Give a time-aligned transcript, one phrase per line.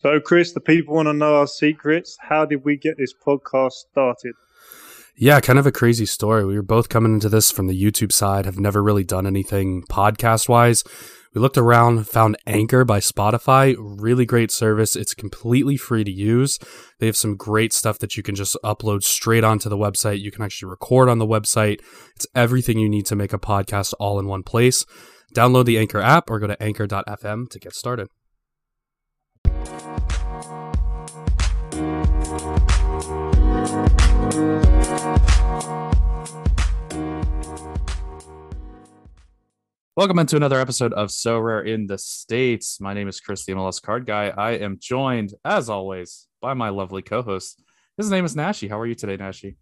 [0.00, 2.16] So, Chris, the people want to know our secrets.
[2.20, 4.34] How did we get this podcast started?
[5.16, 6.44] Yeah, kind of a crazy story.
[6.44, 9.82] We were both coming into this from the YouTube side, have never really done anything
[9.90, 10.84] podcast wise.
[11.34, 14.94] We looked around, found Anchor by Spotify, really great service.
[14.94, 16.60] It's completely free to use.
[17.00, 20.20] They have some great stuff that you can just upload straight onto the website.
[20.20, 21.80] You can actually record on the website.
[22.14, 24.86] It's everything you need to make a podcast all in one place.
[25.34, 28.08] Download the Anchor app or go to anchor.fm to get started.
[39.98, 42.80] Welcome into another episode of Sorare in the States.
[42.80, 44.28] My name is Chris, the MLS card guy.
[44.28, 47.64] I am joined, as always, by my lovely co-host.
[47.96, 48.68] His name is Nashi.
[48.68, 49.56] How are you today, Nashi?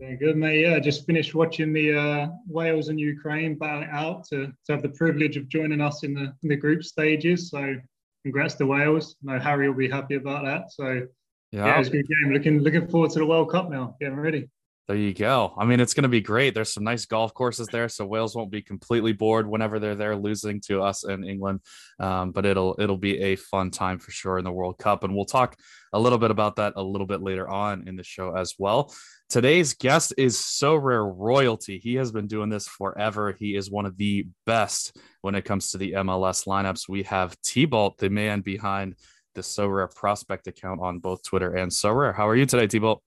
[0.00, 0.62] Very good, mate.
[0.62, 4.82] Yeah, just finished watching the uh, Wales and Ukraine battle it out to, to have
[4.82, 7.50] the privilege of joining us in the in the group stages.
[7.50, 7.76] So,
[8.24, 9.14] congrats to Wales.
[9.22, 10.72] No, Harry will be happy about that.
[10.72, 11.06] So,
[11.52, 12.32] yeah, yeah it's a good game.
[12.32, 13.94] Looking looking forward to the World Cup now.
[14.00, 14.48] Getting ready.
[14.88, 15.52] There you go.
[15.58, 16.54] I mean, it's going to be great.
[16.54, 20.14] There's some nice golf courses there, so Wales won't be completely bored whenever they're there
[20.14, 21.60] losing to us in England.
[21.98, 25.12] Um, but it'll it'll be a fun time for sure in the World Cup, and
[25.12, 25.56] we'll talk
[25.92, 28.94] a little bit about that a little bit later on in the show as well.
[29.28, 31.78] Today's guest is Sorare royalty.
[31.78, 33.34] He has been doing this forever.
[33.36, 36.88] He is one of the best when it comes to the MLS lineups.
[36.88, 38.94] We have T-Bolt, the man behind
[39.34, 42.14] the Sorare prospect account on both Twitter and Sorare.
[42.14, 43.02] How are you today, T-Bolt?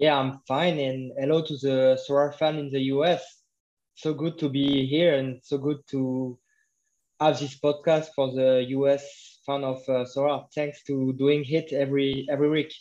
[0.00, 0.78] Yeah, I'm fine.
[0.80, 3.22] And hello to the Sorare fan in the US.
[3.94, 6.38] So good to be here and so good to
[7.20, 10.04] have this podcast for the US fan of uh.
[10.54, 12.72] Thanks to doing it every every week.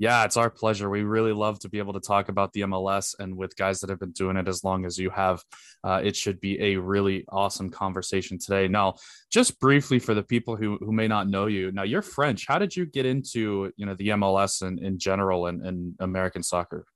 [0.00, 0.88] Yeah, it's our pleasure.
[0.88, 3.90] We really love to be able to talk about the MLS and with guys that
[3.90, 5.42] have been doing it as long as you have.
[5.82, 8.68] Uh, it should be a really awesome conversation today.
[8.68, 8.94] Now,
[9.28, 12.46] just briefly for the people who, who may not know you, now you're French.
[12.46, 16.86] How did you get into you know the MLS and in general and, American soccer?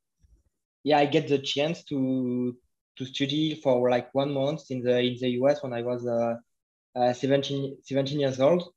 [0.84, 2.56] Yeah, I get the chance to
[2.98, 6.36] to study for like one month in the in the US when I was uh,
[6.94, 8.70] uh 17, 17 years old.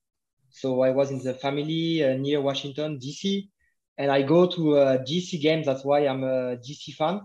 [0.50, 3.52] So I was in the family uh, near Washington D.C
[3.98, 5.66] and I go to uh, DC games.
[5.66, 7.22] That's why I'm a DC fan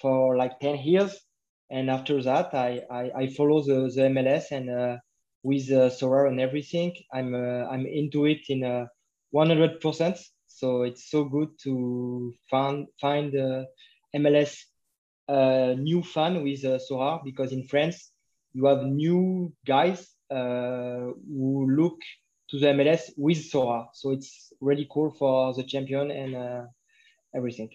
[0.00, 1.18] for like 10 years.
[1.70, 4.96] And after that, I, I, I follow the, the MLS and uh,
[5.42, 5.90] with uh,
[6.26, 8.86] and everything, I'm, uh, I'm into it in uh,
[9.34, 10.18] 100%.
[10.46, 13.64] So it's so good to find, find uh,
[14.16, 14.56] MLS
[15.28, 18.12] uh, new fan with uh, because in France,
[18.54, 21.98] you have new guys who look
[22.50, 23.88] to the MLS with Sora.
[23.92, 26.62] So it's really cool for the champion and uh,
[27.34, 27.70] everything.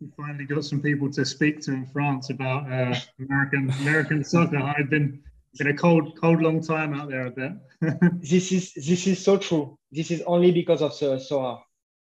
[0.00, 4.58] You finally got some people to speak to in France about uh, American American soccer.
[4.58, 5.22] I've been
[5.58, 7.26] been a cold cold long time out there.
[7.26, 7.52] I bet.
[8.20, 9.78] this is this is so true.
[9.90, 11.60] This is only because of the Sorare.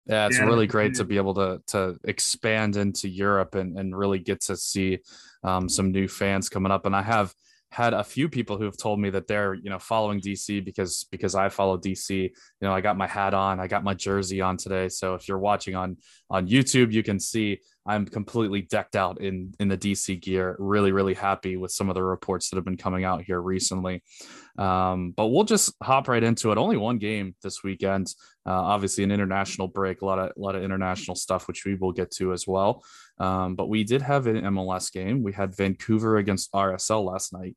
[0.05, 3.97] Yeah, it's yeah, really great to be able to to expand into Europe and and
[3.97, 4.99] really get to see
[5.43, 6.85] um, some new fans coming up.
[6.85, 7.33] And I have
[7.73, 11.07] had a few people who have told me that they're you know following DC because
[11.09, 12.09] because I follow DC.
[12.11, 14.89] You know, I got my hat on, I got my jersey on today.
[14.89, 15.97] So if you're watching on
[16.29, 20.55] on YouTube, you can see I'm completely decked out in in the DC gear.
[20.57, 24.03] Really, really happy with some of the reports that have been coming out here recently.
[24.57, 26.57] Um, but we'll just hop right into it.
[26.57, 28.13] Only one game this weekend.
[28.45, 30.01] Uh, obviously, an international break.
[30.01, 32.83] A lot of a lot of international stuff, which we will get to as well.
[33.19, 35.21] Um, but we did have an MLS game.
[35.21, 37.55] We had Vancouver against RSL last night.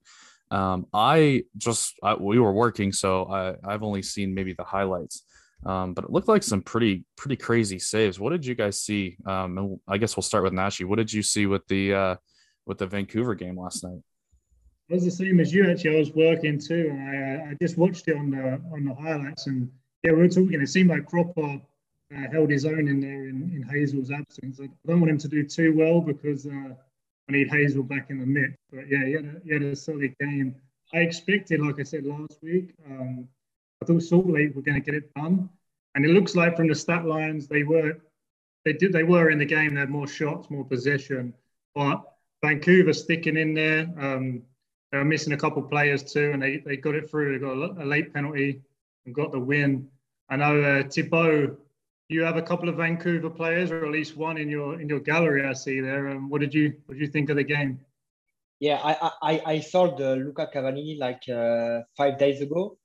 [0.50, 5.22] Um, I just I, we were working, so I, I've only seen maybe the highlights.
[5.64, 8.20] Um, but it looked like some pretty pretty crazy saves.
[8.20, 9.16] What did you guys see?
[9.26, 10.84] Um, I guess we'll start with Nashi.
[10.84, 12.16] What did you see with the uh,
[12.66, 14.00] with the Vancouver game last night?
[14.88, 15.96] It was the same as you actually.
[15.96, 18.94] I was working too, and I, uh, I just watched it on the on the
[18.94, 19.46] highlights.
[19.46, 19.70] And
[20.04, 20.60] yeah, we were talking.
[20.60, 21.60] It seemed like Cropper
[22.14, 24.60] uh, held his own in there in, in Hasal's absence.
[24.60, 26.74] I don't want him to do too well because uh,
[27.28, 28.54] I need Hasal back in the mix.
[28.70, 30.54] But yeah, he had a, he had a solid game.
[30.94, 33.28] I expected, like I said last week, um,
[33.86, 35.48] thought Salt Lake were going to get it done,
[35.94, 37.98] and it looks like from the stat lines they were
[38.64, 39.74] they did they were in the game.
[39.74, 41.32] They had more shots, more possession,
[41.74, 42.02] but
[42.42, 43.88] Vancouver sticking in there.
[43.98, 44.42] Um,
[44.90, 47.32] they were missing a couple players too, and they, they got it through.
[47.32, 48.62] They got a, late penalty
[49.04, 49.88] and got the win.
[50.28, 51.58] I know uh, Thibaut,
[52.08, 55.00] you have a couple of Vancouver players, or at least one in your in your
[55.00, 55.46] gallery.
[55.46, 56.08] I see there.
[56.08, 57.80] Um, what did you what did you think of the game?
[58.60, 62.78] Yeah, I I, I saw the Lucas Cavallini like uh, five days ago,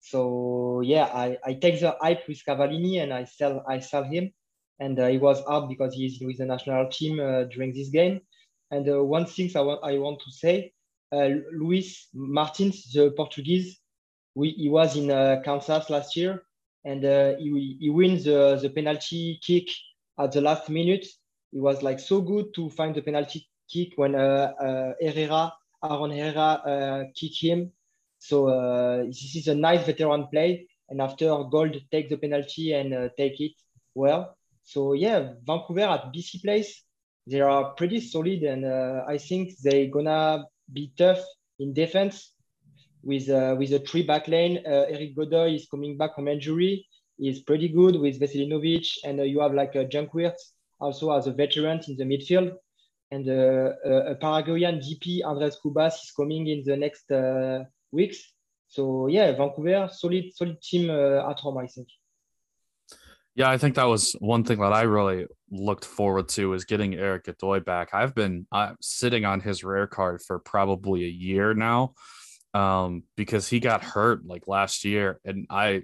[0.00, 4.32] so yeah, I, I take the hype with Cavallini and I sell I sell him,
[4.78, 8.20] and uh, he was out because he's with the national team uh, during this game.
[8.70, 10.72] And uh, one thing I want I want to say,
[11.12, 13.80] uh, Luis Martins, the Portuguese,
[14.34, 16.42] we, he was in uh, Kansas last year,
[16.84, 19.68] and uh, he, he wins the, the penalty kick
[20.18, 21.06] at the last minute.
[21.52, 27.40] It was like so good to find the penalty kick when Herrera, Aaron Herrera kicked
[27.40, 27.72] him.
[28.18, 30.66] So uh, this is a nice veteran play.
[30.88, 33.52] And after Gauld take the penalty and uh, take it
[33.94, 34.36] well.
[34.62, 36.84] So yeah, Vancouver at BC Place,
[37.26, 41.20] they are pretty solid, and uh, I think they're gonna be tough
[41.58, 42.34] in defense
[43.02, 44.62] with uh, with a three back lane.
[44.66, 46.86] Uh, Eric Godoy is coming back from injury.
[47.18, 50.40] He's pretty good with Veselinovic, and uh, you have like a Junkwirth
[50.80, 52.52] also as a veteran in the midfield.
[53.10, 53.72] And uh,
[54.12, 58.32] a Paraguayan DP, Andres Cubas, is coming in the next uh, weeks.
[58.68, 61.88] So yeah, Vancouver, solid, solid team uh, at home, I think.
[63.34, 66.94] Yeah, I think that was one thing that I really looked forward to is getting
[66.94, 67.90] Eric Godoy back.
[67.94, 71.94] I've been uh, sitting on his rare card for probably a year now
[72.52, 75.82] um, because he got hurt like last year, and I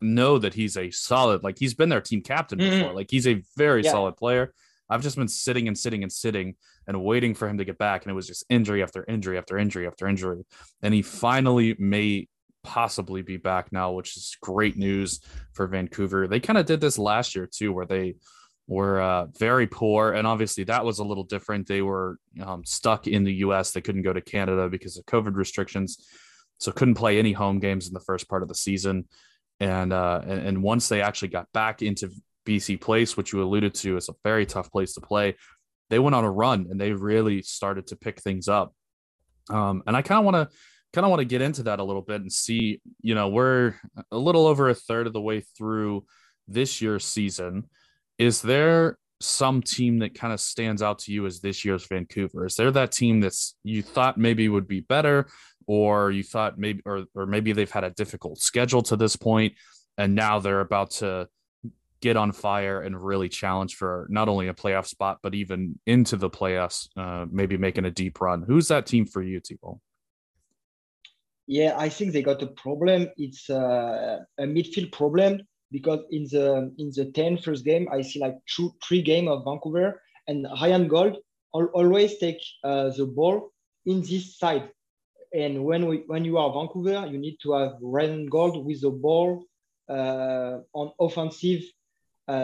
[0.00, 2.78] know that he's a solid, like he's been their team captain mm-hmm.
[2.78, 2.94] before.
[2.94, 3.90] Like he's a very yeah.
[3.90, 4.54] solid player.
[4.88, 6.54] I've just been sitting and sitting and sitting
[6.86, 9.58] and waiting for him to get back, and it was just injury after injury after
[9.58, 10.44] injury after injury,
[10.82, 12.28] and he finally may
[12.64, 15.20] possibly be back now, which is great news
[15.52, 16.26] for Vancouver.
[16.26, 18.14] They kind of did this last year too, where they
[18.66, 21.68] were uh, very poor, and obviously that was a little different.
[21.68, 23.70] They were um, stuck in the U.S.
[23.70, 25.98] They couldn't go to Canada because of COVID restrictions,
[26.58, 29.06] so couldn't play any home games in the first part of the season.
[29.60, 32.10] And uh, and, and once they actually got back into
[32.46, 35.36] BC Place, which you alluded to, is a very tough place to play.
[35.90, 38.74] They went on a run and they really started to pick things up.
[39.50, 40.56] Um, and I kind of want to
[40.92, 42.80] kind of want to get into that a little bit and see.
[43.00, 43.74] You know, we're
[44.10, 46.04] a little over a third of the way through
[46.48, 47.64] this year's season
[48.18, 52.46] is there some team that kind of stands out to you as this year's Vancouver?
[52.46, 55.28] Is there that team that's you thought maybe would be better,
[55.66, 59.54] or you thought maybe, or or maybe they've had a difficult schedule to this point,
[59.98, 61.28] and now they're about to
[62.04, 66.16] get on fire and really challenge for not only a playoff spot but even into
[66.16, 68.44] the playoffs, uh, maybe making a deep run.
[68.46, 69.80] Who's that team for you, Thibault?
[71.46, 73.08] Yeah, I think they got a problem.
[73.16, 75.40] It's uh, a midfield problem
[75.70, 76.46] because in the
[76.82, 80.88] in the 10 first game, I see like two, three game of Vancouver and Ryan
[80.88, 81.16] Gauld
[81.52, 83.50] always take uh, the ball
[83.86, 84.68] in this side.
[85.32, 88.90] And when we when you are Vancouver, you need to have Ryan Gauld with the
[88.90, 89.44] ball
[89.88, 91.62] uh, on offensive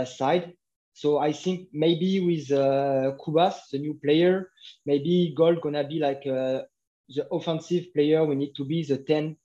[0.05, 0.53] side.
[0.93, 4.51] So I think maybe with uh, Cubas, the new player,
[4.85, 6.63] maybe Gauld gonna be like uh,
[7.09, 8.25] the offensive player.
[8.25, 9.37] We need to be the 10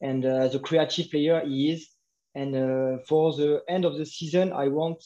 [0.00, 1.88] and uh, the creative player he is.
[2.34, 5.02] And uh, for the end of the season, I want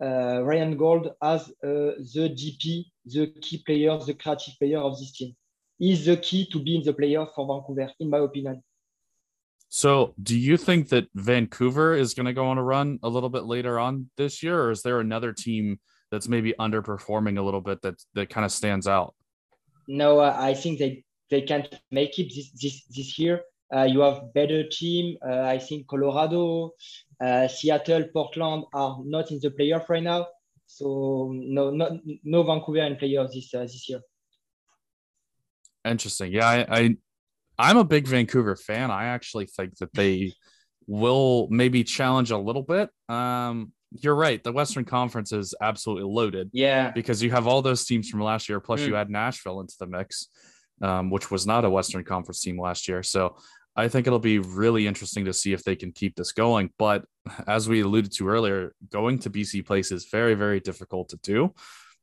[0.00, 5.12] uh, Ryan Gauld as uh, the DP, the key player, the creative player of this
[5.12, 5.34] team.
[5.78, 8.62] He's the key to be in the playoff for Vancouver, in my opinion.
[9.76, 13.28] So, do you think that Vancouver is going to go on a run a little
[13.28, 15.78] bit later on this year, or is there another team
[16.10, 19.14] that's maybe underperforming a little bit that that kind of stands out?
[19.86, 23.42] No, I think they they can't make it this this, this year.
[23.70, 25.18] Uh, you have better team.
[25.20, 26.70] Uh, I think Colorado,
[27.20, 30.26] uh, Seattle, Portland are not in the playoff right now.
[30.64, 34.00] So no, no, no Vancouver in playoff this uh, this year.
[35.84, 36.32] Interesting.
[36.32, 36.96] Yeah, I, I
[37.58, 38.90] I'm a big Vancouver fan.
[38.90, 40.32] I actually think that they
[40.86, 42.90] will maybe challenge a little bit.
[43.08, 44.42] Um, you're right.
[44.42, 46.50] The Western Conference is absolutely loaded.
[46.52, 46.90] Yeah.
[46.90, 48.88] Because you have all those teams from last year, plus mm.
[48.88, 50.28] you add Nashville into the mix
[50.82, 53.02] um, which was not a Western Conference team last year.
[53.02, 53.36] So
[53.74, 56.70] I think it'll be really interesting to see if they can keep this going.
[56.78, 57.04] But
[57.46, 61.54] as we alluded to earlier, going to BC Place is very, very difficult to do.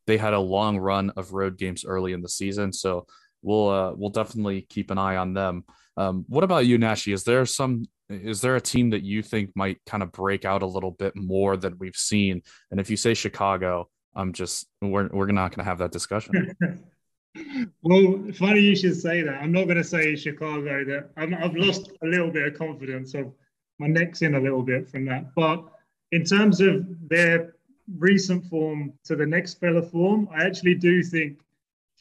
[0.06, 3.06] They had a long run of road games early in the season, so
[3.44, 5.66] we'll uh, we'll definitely keep an eye on them.
[5.96, 7.14] Um, what about you, Nashi?
[7.14, 10.62] Is there some is there a team that you think might kind of break out
[10.62, 12.42] a little bit more than we've seen?
[12.72, 16.56] And if you say Chicago, I'm just we're we're not going to have that discussion.
[17.82, 19.36] well, funny you should say that.
[19.36, 23.14] I'm not going to say Chicago that i have lost a little bit of confidence.
[23.14, 23.32] Of
[23.80, 25.34] my neck's in a little bit from that.
[25.36, 25.66] But
[26.12, 27.56] in terms of their
[27.98, 31.40] recent form to the next fella form, I actually do think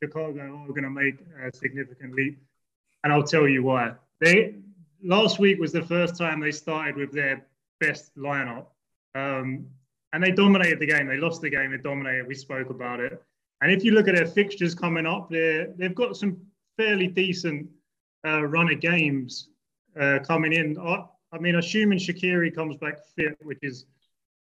[0.02, 2.42] Chicago are going to make a significant leap,
[3.04, 3.92] and I'll tell you why.
[4.21, 4.56] They
[5.02, 7.47] last week was the first time they started with their
[7.78, 8.66] best lineup,
[9.14, 9.66] um,
[10.12, 11.06] and they dominated the game.
[11.06, 11.71] They lost the game.
[11.71, 12.26] They dominated.
[12.26, 13.23] We spoke about it.
[13.61, 16.37] And if you look at their fixtures coming up, they they've got some
[16.76, 17.68] fairly decent
[18.26, 19.49] uh, run of games
[20.00, 20.76] uh, coming in.
[20.78, 23.87] I, I, mean, assuming Shaqiri comes back fit, which is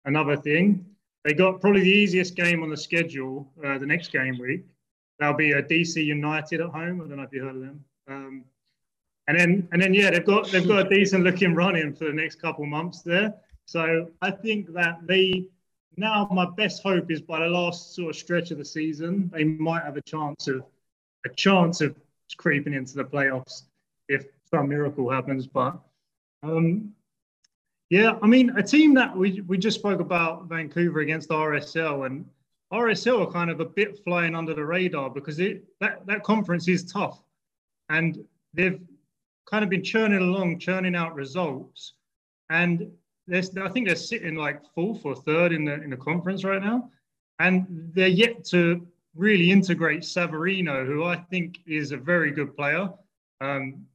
[0.06, 0.86] another thing.
[1.24, 4.66] They got probably the easiest game on the schedule uh, the next game week.
[5.22, 7.00] That'll be a DC United at home.
[7.00, 7.86] I don't know if you heard of them.
[8.08, 8.44] Um,
[9.28, 12.06] and then and then yeah, they've got they've got a decent looking run in for
[12.06, 13.36] the next couple months there.
[13.66, 15.46] So I think that they
[15.96, 19.44] now my best hope is by the last sort of stretch of the season, they
[19.44, 20.64] might have a chance of
[21.24, 21.96] a chance of
[22.38, 23.66] creeping into the playoffs
[24.10, 25.46] if some miracle happens.
[25.46, 25.80] But
[26.42, 26.94] um,
[27.92, 32.26] yeah, I mean, a team that we, we just spoke about Vancouver against RSL, and
[32.72, 36.68] RSL are kind of a bit flying under the radar because it that, that conference
[36.68, 37.22] is tough.
[37.90, 38.24] And
[38.54, 38.80] they've
[39.50, 41.94] kind of been churning along, churning out results.
[42.50, 42.92] And
[43.32, 46.90] I think they're sitting like fourth or third in the in the conference right now.
[47.40, 52.90] And they're yet to really integrate Savarino, who I think is a very good player.
[53.42, 53.86] Um,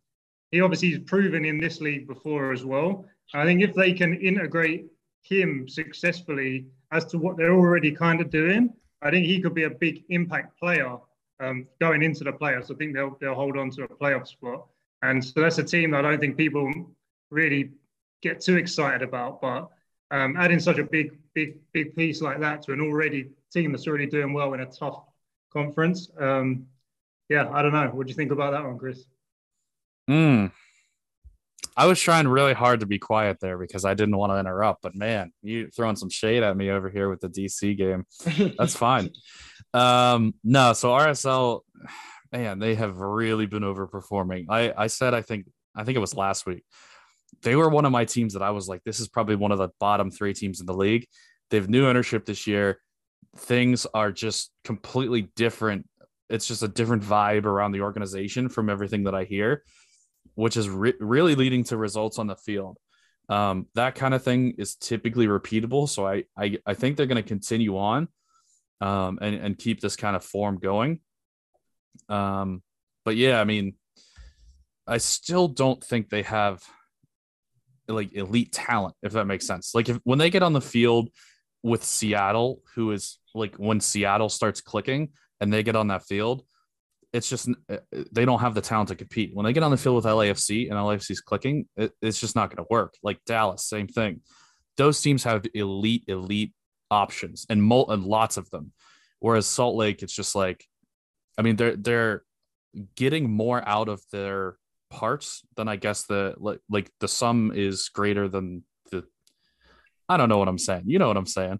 [0.50, 3.06] he obviously has proven in this league before as well.
[3.34, 4.86] I think if they can integrate
[5.28, 9.64] him successfully as to what they're already kind of doing, I think he could be
[9.64, 10.96] a big impact player
[11.40, 12.70] um, going into the playoffs.
[12.70, 14.66] I think they'll they'll hold on to a playoff spot,
[15.02, 16.72] and so that's a team that I don't think people
[17.30, 17.70] really
[18.22, 19.40] get too excited about.
[19.40, 19.68] But
[20.10, 23.86] um, adding such a big big big piece like that to an already team that's
[23.86, 25.02] already doing well in a tough
[25.52, 26.66] conference, um,
[27.28, 27.88] yeah, I don't know.
[27.88, 29.04] What do you think about that one, Chris?
[30.08, 30.46] Hmm.
[31.76, 34.80] I was trying really hard to be quiet there because I didn't want to interrupt,
[34.80, 38.06] but man, you throwing some shade at me over here with the DC game.
[38.58, 39.10] That's fine.
[39.74, 41.60] Um, no, so RSL,
[42.32, 44.46] man, they have really been overperforming.
[44.48, 46.64] I I said I think I think it was last week.
[47.42, 49.58] They were one of my teams that I was like, this is probably one of
[49.58, 51.06] the bottom three teams in the league.
[51.50, 52.78] They have new ownership this year.
[53.36, 55.86] Things are just completely different.
[56.30, 59.62] It's just a different vibe around the organization from everything that I hear
[60.34, 62.78] which is re- really leading to results on the field.
[63.28, 65.88] Um, that kind of thing is typically repeatable.
[65.88, 68.08] So I I, I think they're going to continue on
[68.80, 71.00] um, and and keep this kind of form going.
[72.08, 72.62] Um,
[73.04, 73.74] but yeah, I mean,
[74.86, 76.62] I still don't think they have
[77.88, 79.74] like elite talent, if that makes sense.
[79.74, 81.10] Like if when they get on the field
[81.62, 86.44] with Seattle, who is like when Seattle starts clicking and they get on that field,
[87.12, 87.76] it's just uh,
[88.12, 89.30] they don't have the talent to compete.
[89.34, 92.50] When they get on the field with LAFC and LAFC's clicking, it, it's just not
[92.50, 92.94] going to work.
[93.02, 94.20] Like Dallas, same thing.
[94.76, 96.52] Those teams have elite, elite
[96.90, 98.72] options and, mul- and lots of them.
[99.20, 100.64] Whereas Salt Lake, it's just like,
[101.38, 102.22] I mean, they're they're
[102.94, 104.56] getting more out of their
[104.90, 109.04] parts than I guess the like, like the sum is greater than the.
[110.08, 110.84] I don't know what I'm saying.
[110.86, 111.58] You know what I'm saying.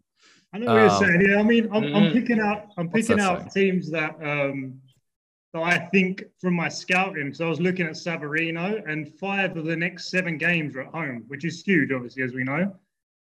[0.53, 1.31] I know what um, you're saying.
[1.31, 2.13] Yeah, I mean, I'm, I'm mm-hmm.
[2.13, 3.73] picking out I'm picking out saying?
[3.73, 4.81] teams that um
[5.57, 9.65] so I think from my scouting, so I was looking at Savarino, and five of
[9.65, 12.75] the next seven games are at home, which is huge, obviously, as we know.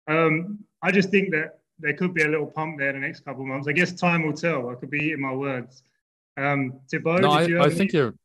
[0.07, 3.19] Um, I just think that there could be a little pump there in the next
[3.25, 3.67] couple of months.
[3.67, 4.69] I guess time will tell.
[4.69, 5.83] I could be eating my words.
[6.35, 8.15] Um, Thibaut, no, I, I think you're,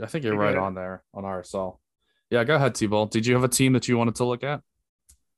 [0.00, 1.78] I think you're right on there on RSL.
[2.30, 3.10] Yeah, go ahead, Thibaut.
[3.10, 4.60] Did you have a team that you wanted to look at?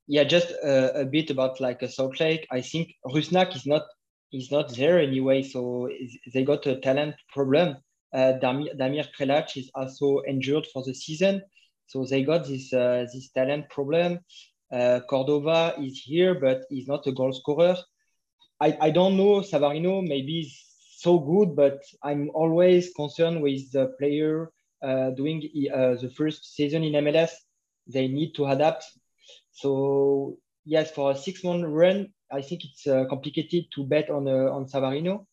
[0.09, 2.47] Yeah, just uh, a bit about like a Salt Lake.
[2.51, 3.85] I think Rusnak is not
[4.31, 5.89] is not there anyway, so
[6.35, 7.79] they got a talent problem.
[8.13, 11.43] Uh, Damir, Damir Kreilach is also injured for the season.
[11.87, 14.21] So they got this, uh, this talent problem.
[14.73, 17.77] Uh, Cordova is here, but he's not a goal scorer.
[18.61, 20.51] I, I don't know, Savarino maybe
[20.97, 24.53] so good, but I'm always concerned with the player
[24.83, 27.31] uh, doing uh, the first season in MLS.
[27.87, 28.85] They need to adapt.
[29.51, 34.67] So yes, for a six-month run, I think it's uh, complicated to bet on on
[34.67, 35.27] Savarino.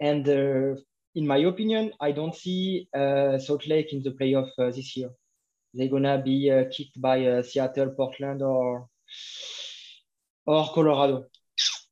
[0.00, 0.24] And
[1.14, 5.10] in my opinion, I don't see uh, Salt Lake in the playoff uh, this year.
[5.72, 8.88] They're gonna be uh, kicked by uh, Seattle, Portland, or
[10.46, 11.26] or Colorado.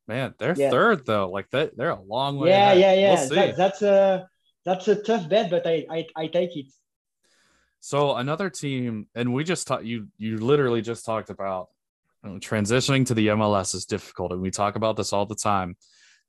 [0.06, 0.70] Man, they're yeah.
[0.70, 1.30] third though.
[1.30, 2.50] Like that, they're a long way.
[2.50, 2.78] Yeah, ahead.
[2.78, 3.14] yeah, yeah.
[3.14, 4.28] We'll that, that's a
[4.64, 6.66] that's a tough bet, but I I, I take it.
[7.80, 9.84] So another team, and we just talked.
[9.84, 11.68] You you literally just talked about
[12.22, 15.76] know, transitioning to the MLS is difficult, and we talk about this all the time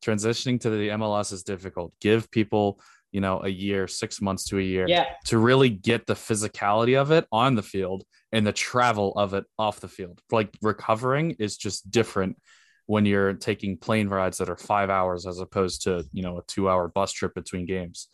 [0.04, 1.94] transitioning to the MLS is difficult.
[2.02, 2.80] Give people,
[3.12, 5.06] you know, a year, six months to a year yeah.
[5.26, 9.46] to really get the physicality of it on the field and the travel of it
[9.58, 10.20] off the field.
[10.32, 12.38] Like recovering is just different
[12.86, 16.44] when you're taking plane rides that are five hours as opposed to, you know, a
[16.48, 18.10] two hour bus trip between games.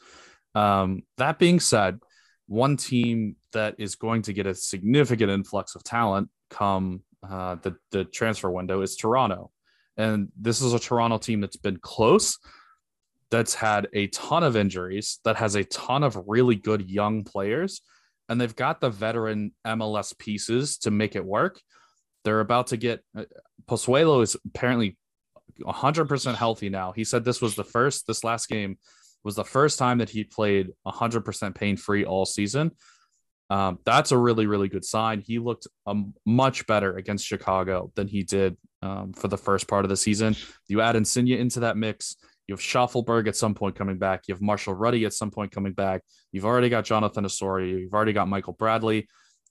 [0.55, 2.00] Um, that being said,
[2.48, 7.75] one team that is going to get a significant influx of talent come uh, the,
[7.91, 9.51] the transfer window is Toronto.
[10.00, 12.39] And this is a Toronto team that's been close,
[13.29, 17.82] that's had a ton of injuries, that has a ton of really good young players,
[18.29, 21.60] and they've got the veteran MLS pieces to make it work.
[22.24, 23.25] They're about to get uh,
[23.70, 24.98] Pozuelo is apparently
[25.62, 26.94] 100% healthy now.
[26.94, 28.77] He said this was the first, this last game
[29.25, 32.72] was the first time that he played 100% pain free all season.
[33.50, 35.20] Um, that's a really, really good sign.
[35.20, 39.86] He looked um, much better against Chicago than he did um, for the first part
[39.86, 40.36] of the season.
[40.67, 42.15] You add Insigne into that mix.
[42.48, 44.27] You have Shaffelburg at some point coming back.
[44.27, 46.01] You have Marshall Rutty at some point coming back.
[46.31, 47.77] You've already got Jonathan Osorio.
[47.77, 49.07] You've already got Michael Bradley.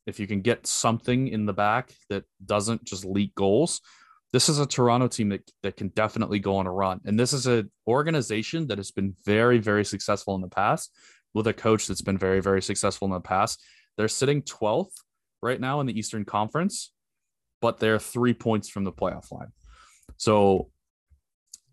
[0.06, 3.80] If you can get something in the back that doesn't just leak goals,
[4.32, 7.00] this is a Toronto team that, that can definitely go on a run.
[7.04, 10.92] And this is an organization that has been very, very successful in the past
[11.34, 13.62] with a coach that's been very, very successful in the past.
[13.96, 14.92] They're sitting 12th
[15.42, 16.92] right now in the Eastern Conference,
[17.60, 19.52] but they're three points from the playoff line.
[20.16, 20.70] So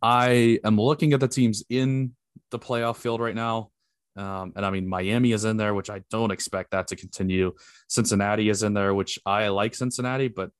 [0.02, 2.16] I am looking at the teams in
[2.52, 3.70] the playoff field right now.
[4.18, 7.54] Um, and I mean, Miami is in there, which I don't expect that to continue.
[7.90, 10.52] Cincinnati is in there, which I like Cincinnati, but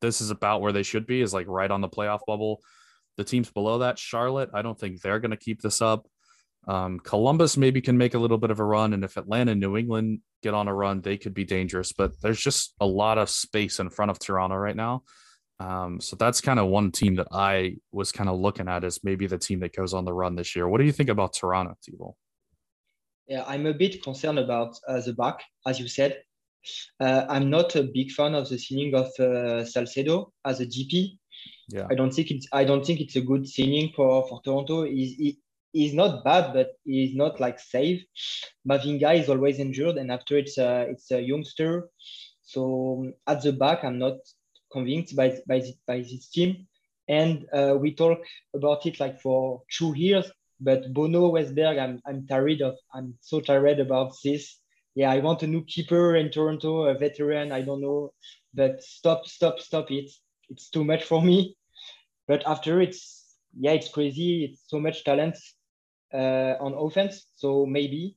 [0.00, 2.60] this is about where they should be, is like right on the playoff bubble.
[3.16, 6.08] The teams below that, Charlotte, I don't think they're going to keep this up.
[6.68, 9.60] Um, Columbus maybe can make a little bit of a run, and if Atlanta and
[9.60, 11.92] New England get on a run, they could be dangerous.
[11.92, 15.02] But there's just a lot of space in front of Toronto right now.
[15.60, 19.02] Um, so that's kind of one team that I was kind of looking at as
[19.02, 20.68] maybe the team that goes on the run this year.
[20.68, 22.16] What do you think about Toronto, Thibault?
[23.26, 26.22] Yeah, I'm a bit concerned about uh, the back, as you said.
[27.00, 31.18] Uh, I'm not a big fan of the signing of uh, Salcedo as a DP.
[31.68, 31.86] Yeah.
[31.90, 34.84] I don't think it's I don't think it's a good signing for, for Toronto.
[34.84, 35.38] He's, he,
[35.72, 38.02] he's not bad, but he's not like safe.
[38.68, 41.88] Mavinga is always injured, and after it's a, it's a youngster.
[42.42, 44.18] So um, at the back, I'm not
[44.72, 46.66] convinced by by this, by this team.
[47.08, 48.18] And uh, we talk
[48.54, 52.76] about it like for two years, but Bono Westberg, I'm I'm tired of.
[52.94, 54.58] I'm so tired about this.
[54.94, 57.52] Yeah, I want a new keeper in Toronto, a veteran.
[57.52, 58.12] I don't know,
[58.52, 60.10] but stop, stop, stop it.
[60.50, 61.56] It's too much for me.
[62.26, 64.44] But after it's yeah, it's crazy.
[64.44, 65.57] It's so much talent uh,
[66.12, 67.26] on offense.
[67.34, 68.16] So maybe,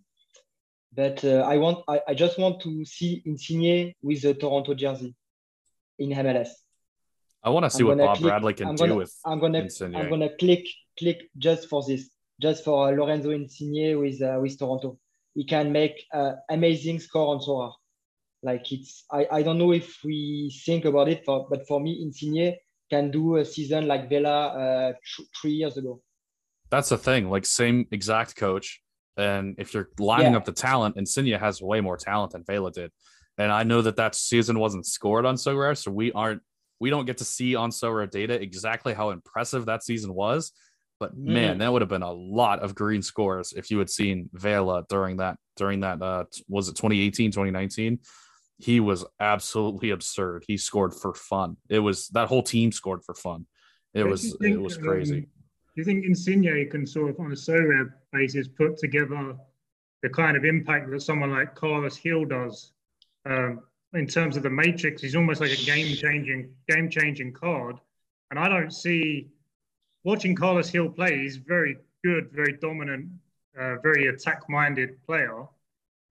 [0.93, 5.15] but uh, I want I, I just want to see Insigne with the Toronto jersey
[5.99, 6.49] in MLS.
[7.43, 9.59] I want to see what Bob click, Bradley can I'm do gonna, with I'm gonna
[9.59, 9.95] Insigne.
[9.95, 10.67] I'm gonna click
[10.99, 14.99] click just for this, just for uh, Lorenzo Insigne with uh, with Toronto.
[15.33, 17.71] He can make uh, amazing score on Sora.
[18.43, 22.01] Like it's I, I don't know if we think about it, for, but for me
[22.01, 22.57] Insigne
[22.89, 24.93] can do a season like Vela uh,
[25.41, 26.01] three years ago.
[26.71, 27.29] That's the thing.
[27.29, 28.81] Like same exact coach,
[29.17, 30.37] and if you're lining yeah.
[30.37, 32.91] up the talent, Insigne has way more talent than Vela did.
[33.37, 36.41] And I know that that season wasn't scored on Sorare, so we aren't
[36.79, 40.51] we don't get to see on Sorare data exactly how impressive that season was.
[40.99, 41.25] But mm.
[41.25, 44.85] man, that would have been a lot of green scores if you had seen Vela
[44.89, 47.99] during that during that uh was it 2018, 2019?
[48.59, 50.45] He was absolutely absurd.
[50.47, 51.57] He scored for fun.
[51.69, 53.47] It was that whole team scored for fun.
[53.93, 55.27] It was it was crazy.
[55.73, 59.35] Do you think Insigne can sort of on a Sorare basis put together
[60.01, 62.71] the kind of impact that someone like Carlos Gil does
[63.25, 63.61] um,
[63.93, 65.01] in terms of the matrix.
[65.01, 67.77] He's almost like a game changing game changing card,
[68.29, 69.29] and I don't see
[70.03, 71.19] watching Carlos Gil play.
[71.19, 73.09] He's very good, very dominant,
[73.59, 75.45] uh, very attack minded player,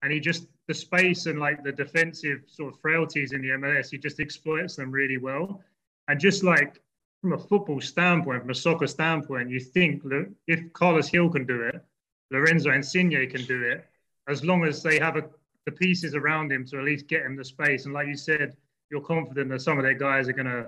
[0.01, 3.89] and he just the space and like the defensive sort of frailties in the MLS,
[3.89, 5.61] he just exploits them really well.
[6.07, 6.81] And just like
[7.21, 11.45] from a football standpoint, from a soccer standpoint, you think that if Carlos Gil can
[11.45, 11.83] do it,
[12.31, 13.85] Lorenzo Insigne can do it,
[14.27, 15.23] as long as they have a
[15.65, 17.85] the pieces around him to at least get him the space.
[17.85, 18.55] And like you said,
[18.89, 20.67] you're confident that some of their guys are going to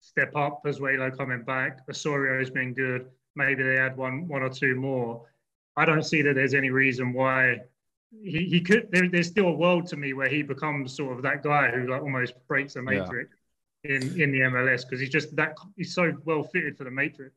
[0.00, 1.80] step up as well, coming back.
[1.88, 3.08] Osorio has been good.
[3.36, 5.24] Maybe they add one, one or two more.
[5.76, 7.60] I don't see that there's any reason why
[8.10, 8.88] he, he could.
[8.90, 11.88] There, there's still a world to me where he becomes sort of that guy who
[11.88, 13.36] like almost breaks the matrix yeah.
[13.84, 17.34] In in the MLS because he's just that he's so well fitted for the matrix.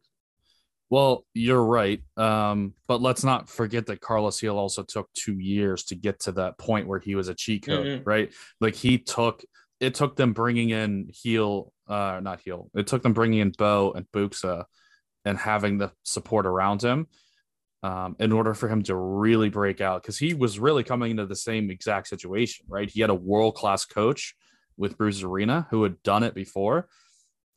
[0.92, 2.02] Well, you're right.
[2.16, 6.32] Um, but let's not forget that Carlos Gil also took two years to get to
[6.34, 8.04] that point where he was a cheat code, mm-hmm.
[8.04, 8.32] right?
[8.62, 9.44] Like he took
[9.80, 12.70] it took them bringing in Heel, uh, not Heel.
[12.76, 14.66] It took them bringing in Bou and Buksa
[15.26, 17.08] and having the support around him
[17.84, 21.26] um, in order for him to really break out because he was really coming into
[21.26, 22.90] the same exact situation, right?
[22.90, 24.36] He had a world class coach
[24.78, 26.88] with Bruce Arena who had done it before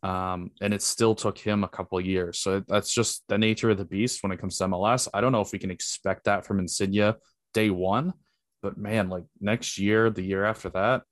[0.03, 2.39] um, and it still took him a couple years.
[2.39, 5.09] So that's just the nature of the beast when it comes to MLS.
[5.13, 7.15] I don't know if we can expect that from Insigne
[7.53, 8.13] day one,
[8.63, 11.03] but man, like next year, the year after that,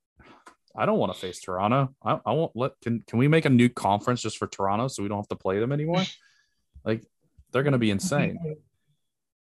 [0.77, 1.95] I don't want to face Toronto.
[2.05, 2.73] I, I won't let.
[2.83, 5.37] Can can we make a new conference just for Toronto so we don't have to
[5.37, 6.05] play them anymore?
[6.85, 7.03] like
[7.51, 8.39] they're going to be insane.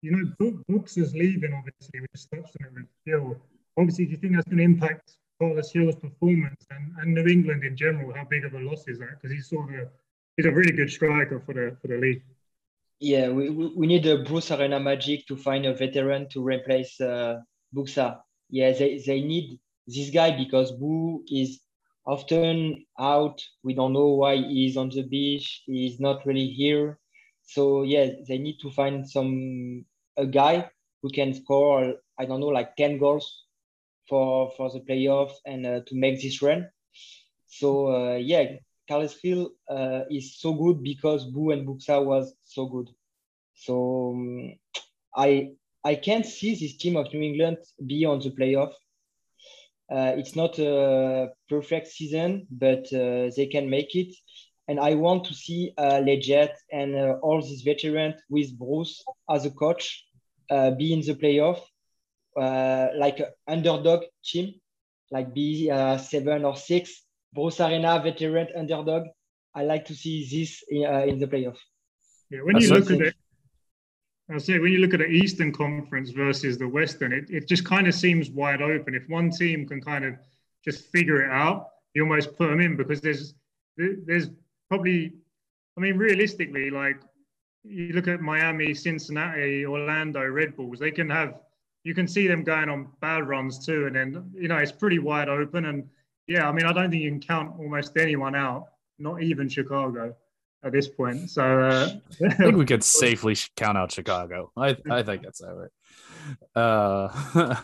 [0.00, 1.52] You know, Buksa is leaving.
[1.52, 1.98] Obviously,
[2.32, 3.36] touched on it with
[3.76, 7.76] Obviously, do you think that's going to impact Gil's performance and, and New England in
[7.76, 9.10] general, how big of a loss is that?
[9.20, 9.88] Because he's sort of
[10.36, 12.22] he's a really good striker for the for the league.
[13.00, 17.38] Yeah, we, we need a Bruce Arena magic to find a veteran to replace uh,
[17.74, 18.18] Buksa.
[18.50, 21.60] Yeah, they, they need this guy because Bou is
[22.04, 23.40] often out.
[23.62, 25.62] We don't know why he's on the beach.
[25.66, 26.98] He's not really here.
[27.44, 29.84] So yeah, they need to find some
[30.16, 30.68] a guy
[31.02, 31.94] who can score.
[32.18, 33.44] I don't know, like ten goals
[34.08, 36.68] for for the playoffs and uh, to make this run.
[37.46, 38.44] So uh, yeah,
[38.88, 42.88] Carles Gil uh, is so good because Bou and Buksa was so good.
[43.54, 44.54] So um,
[45.16, 45.50] I
[45.84, 48.72] I can't see this team of New England be on the playoff.
[49.90, 54.14] Uh, it's not a perfect season, but uh, they can make it.
[54.68, 59.46] And I want to see uh, Lletget and uh, all these veterans with Bruce as
[59.46, 60.04] a coach
[60.50, 61.60] be in the playoff,
[62.36, 64.54] uh, like an underdog team,
[65.10, 67.04] like be uh, seven or six.
[67.32, 69.06] Bruce Arena veteran underdog.
[69.54, 71.56] I like to see this in, in the playoff.
[72.30, 73.14] Yeah, when you look at it,
[74.30, 77.64] I say when you look at the Eastern Conference versus the Western, it, it just
[77.64, 78.94] kind of seems wide open.
[78.94, 80.14] If one team can kind of
[80.64, 83.34] just figure it out, you almost put them in because there's
[83.76, 84.28] there's
[84.68, 85.14] probably,
[85.76, 87.00] I mean, realistically, like
[87.64, 91.40] you look at Miami, Cincinnati, Orlando, Red Bulls, they can have
[91.84, 94.98] you can see them going on bad runs too, and then you know it's pretty
[94.98, 95.66] wide open.
[95.66, 95.88] And
[96.26, 98.66] yeah, I mean, I don't think you can count almost anyone out,
[98.98, 100.14] not even Chicago
[100.64, 101.30] at this point.
[101.30, 101.90] So uh,
[102.24, 104.50] I think we could safely count out Chicago.
[104.56, 105.70] I I think that's that right.
[106.54, 107.56] Uh,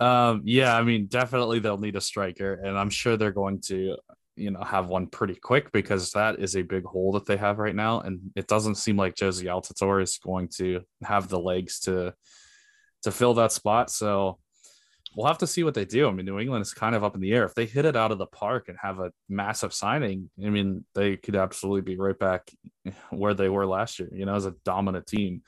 [0.04, 3.96] um, yeah, I mean, definitely they'll need a striker, and I'm sure they're going to,
[4.36, 7.58] you know, have one pretty quick because that is a big hole that they have
[7.58, 11.80] right now, and it doesn't seem like Jozy Altidore is going to have the legs
[11.80, 12.14] to
[13.02, 13.90] to fill that spot.
[13.90, 14.38] So
[15.16, 16.08] we'll have to see what they do.
[16.08, 17.44] I mean, New England is kind of up in the air.
[17.44, 20.84] If they hit it out of the park and have a massive signing, I mean,
[20.94, 22.50] they could absolutely be right back
[23.10, 25.42] where they were last year, you know, as a dominant team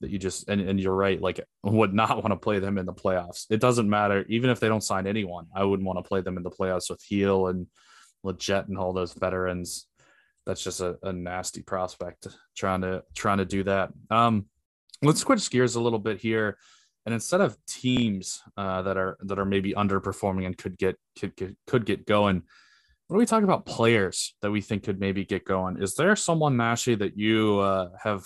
[0.00, 2.86] that you just, and, and you're right, like, would not want to play them in
[2.86, 3.44] the playoffs.
[3.50, 4.24] It doesn't matter.
[4.28, 6.88] Even if they don't sign anyone, I wouldn't want to play them in the playoffs
[6.88, 7.66] with Gil and
[8.24, 9.86] Lletget and all those veterans.
[10.46, 13.90] That's just a, a nasty prospect trying to trying to do that.
[14.10, 14.46] Um,
[15.02, 16.56] let's switch gears a little bit here
[17.06, 21.34] and instead of teams uh, that are that are maybe underperforming and could get could
[21.36, 22.42] get, could get going,
[23.06, 25.82] what do we talk about players that we think could maybe get going?
[25.82, 28.24] Is there someone Nashi that you uh, have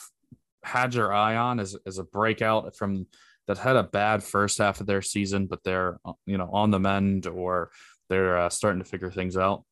[0.62, 3.06] had your eye on as as a breakout from
[3.46, 6.80] that had a bad first half of their season, but they're you know on the
[6.80, 7.70] mend or
[8.08, 9.64] they're uh, starting to figure things out?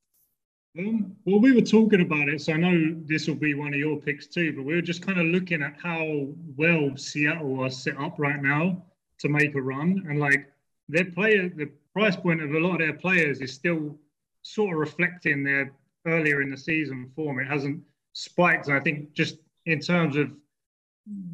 [0.79, 3.81] Um, well, we were talking about it, so I know this will be one of
[3.81, 4.55] your picks too.
[4.55, 8.41] But we were just kind of looking at how well Seattle are set up right
[8.41, 8.83] now
[9.23, 10.05] to make a run.
[10.09, 10.53] And like
[10.89, 13.97] their player, the price point of a lot of their players is still
[14.43, 15.73] sort of reflecting their
[16.07, 17.39] earlier in the season form.
[17.39, 17.83] It hasn't
[18.13, 18.67] spiked.
[18.67, 20.31] And I think just in terms of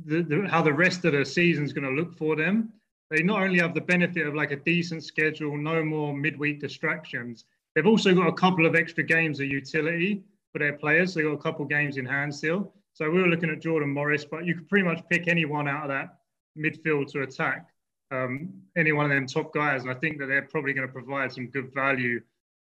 [0.05, 2.73] the, the, how the rest of the season is going to look for them,
[3.11, 7.45] they not only have the benefit of like a decent schedule, no more midweek distractions,
[7.75, 10.23] they've also got a couple of extra games of utility
[10.53, 11.15] for their players.
[11.15, 12.75] So they've got a couple games in hand still.
[12.93, 15.85] So we were looking at Jordan Morris, but you could pretty much pick anyone out
[15.85, 16.19] of that
[16.59, 17.69] midfield to attack
[18.11, 19.83] um, any one of them top guys.
[19.83, 22.21] And I think that they're probably going to provide some good value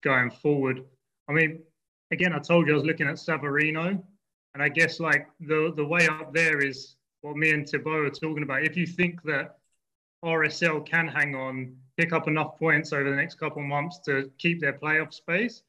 [0.03, 0.85] going forward.
[1.29, 1.61] I mean,
[2.11, 4.03] again, I told you I was looking at Savarino,
[4.55, 8.11] and I guess like the the way up there is what me and Thibaut are
[8.11, 8.63] talking about.
[8.63, 9.59] If you think that
[10.25, 14.31] RSL can hang on, pick up enough points over the next couple of months to
[14.39, 15.63] keep their playoff space,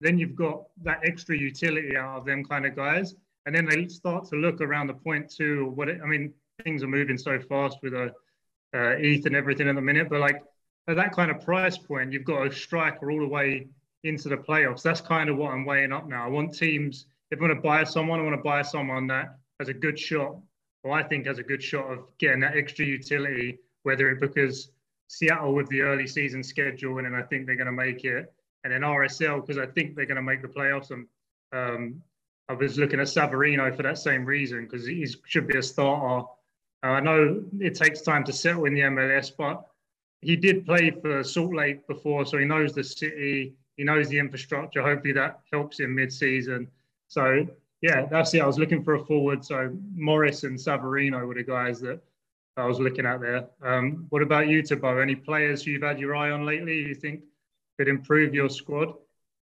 [0.00, 3.14] then you've got that extra utility out of them kind of guys.
[3.46, 5.72] And then they start to look around the point two.
[5.74, 6.32] What it, I mean,
[6.64, 8.12] things are moving so fast with a
[8.74, 10.08] uh, ETH and everything in the minute.
[10.08, 10.42] But like
[10.88, 13.68] at that kind of price point, you've got a striker all the way
[14.04, 14.82] into the playoffs.
[14.82, 16.24] That's kind of what I'm weighing up now.
[16.24, 19.38] I want teams, if I want to buy someone, I want to buy someone that
[19.58, 20.36] has a good shot,
[20.82, 24.70] or I think has a good shot of getting that extra utility, whether it because
[25.08, 28.32] Seattle with the early season schedule, and then I think they're going to make it,
[28.64, 30.90] and then RSL because I think they're going to make the playoffs.
[30.90, 31.06] And
[31.52, 32.02] um,
[32.48, 36.26] I was looking at Savarino for that same reason because he should be a starter
[36.82, 39.64] uh, I know it takes time to settle in the MLS, but
[40.20, 44.18] he did play for Salt Lake before, so he knows the city, he knows the
[44.18, 44.82] infrastructure.
[44.82, 46.68] Hopefully that helps him mid-season.
[47.08, 47.46] So
[47.82, 48.40] yeah, that's it.
[48.40, 49.44] I was looking for a forward.
[49.44, 52.00] So Morris and Savarino were the guys that
[52.56, 53.48] I was looking at there.
[53.62, 55.00] Um, what about you, Thibaut?
[55.00, 57.22] Any players you've had your eye on lately you think
[57.78, 58.94] could improve your squad?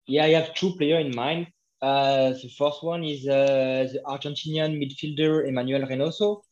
[0.06, 1.48] Yeah, I have two players in mind.
[1.82, 6.42] Uh, the first one is uh, the Argentinian midfielder Emmanuel Reynoso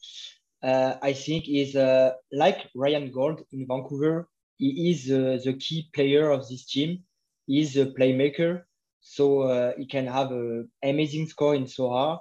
[0.63, 4.29] uh, I think is uh, like Ryan Gauld in Vancouver.
[4.59, 7.03] He is uh, the key player of this team.
[7.47, 8.63] He's a playmaker,
[9.01, 12.21] so uh, he can have an amazing score in Soha.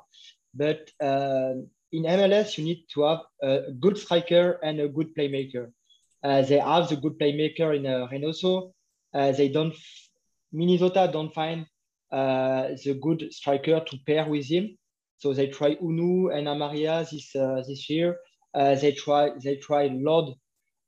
[0.56, 1.54] But uh,
[1.92, 5.72] in MLS, you need to have a good striker and a good playmaker.
[6.24, 8.74] Uh, they have the good playmaker in Reynoso,
[9.14, 9.76] they don't.
[10.54, 11.66] Minnesota don't find
[12.12, 14.78] the good striker to pair with him,
[15.18, 18.18] so they try Hunou and Amarilla this uh, this year.
[18.54, 20.34] Uh, they try they try Lod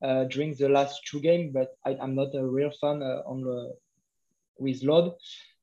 [0.03, 3.73] uh, during the last two games, but I, am not a real fan on the,
[4.59, 5.13] with Lod.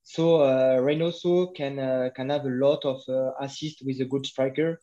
[0.03, 4.27] So uh, Reynoso can uh, can have a lot of uh, assist with a good
[4.27, 4.81] striker,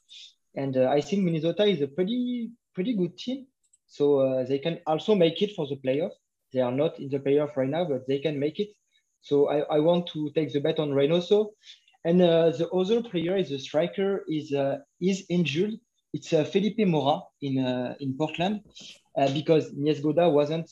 [0.55, 3.47] and uh, I think Minnesota is a pretty pretty good team.
[3.87, 6.11] So uh, they can also make it for the playoff.
[6.53, 8.69] They are not in the playoff right now, but they can make it.
[9.21, 11.51] So I, I want to take the bet on Reynoso.
[12.05, 14.53] And uh, the other player is a striker is
[15.01, 15.73] is injured.
[16.13, 18.61] It's uh, Felipe Mora in uh, in Portland
[19.17, 20.69] uh, because Niezgoda wasn't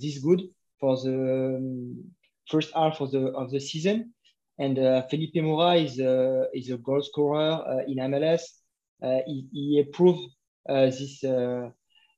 [0.00, 0.42] this good
[0.80, 2.04] for the um,
[2.48, 4.14] first half of the of the season.
[4.58, 8.42] And uh, Felipe Mora is a, is a goal scorer uh, in MLS.
[9.02, 9.84] Uh, he, he
[10.66, 11.72] this the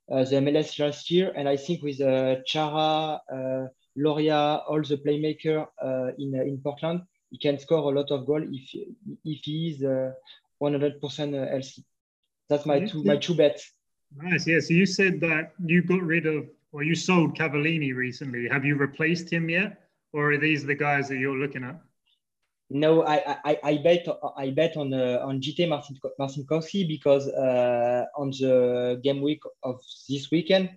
[0.08, 1.98] MLS last year, and I think with
[2.46, 3.20] Chara,
[3.96, 5.66] Loria, all the playmaker
[6.18, 8.74] in in Portland, he can score a lot of goals if
[9.24, 9.82] if he is
[10.62, 11.84] 100% healthy.
[12.48, 13.72] That's my two my two bets.
[14.16, 14.46] Nice.
[14.46, 14.60] Yeah.
[14.60, 18.48] So you said that you got rid of or you sold Cavallini recently.
[18.48, 19.88] Have you replaced him yet?
[20.12, 21.80] or are these the guys that you're looking at?
[22.70, 24.06] No, I, I, I bet
[24.36, 29.80] I bet on uh, on JT Marcin Marcinkowski because uh, on the game week of
[30.08, 30.70] this weekend,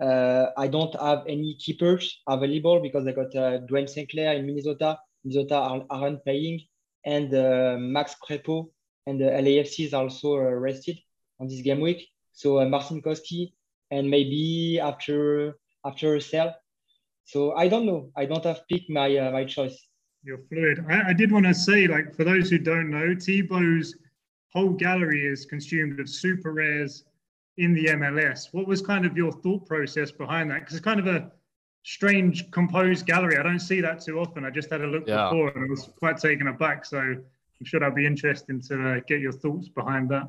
[0.00, 4.10] uh, I don't have any keepers available because I got uh, Dayne St.
[4.10, 4.98] Clair in Minnesota.
[5.24, 6.60] Minnesota aren't playing,
[7.04, 8.70] and uh, Max Crépeau
[9.06, 10.98] and the LAFC is also uh, rested
[11.40, 12.08] on this game week.
[12.32, 13.52] So uh, Marcinkowski
[13.90, 16.54] and maybe after after a sell,
[17.24, 18.10] so I don't know.
[18.16, 19.88] I don't have picked my uh, my choice.
[20.22, 20.84] You're fluid.
[20.88, 23.94] I, I did want to say, like, for those who don't know, Thibaut's
[24.52, 27.04] whole gallery is consumed of super rares
[27.58, 28.48] in the MLS.
[28.52, 30.60] What was kind of your thought process behind that?
[30.60, 31.30] Because it's kind of a
[31.84, 33.38] strange composed gallery.
[33.38, 34.44] I don't see that too often.
[34.44, 35.28] I just had a look yeah.
[35.28, 36.84] before and I was quite taken aback.
[36.84, 37.24] So I'm
[37.64, 40.28] sure that'd be interesting to uh, get your thoughts behind that.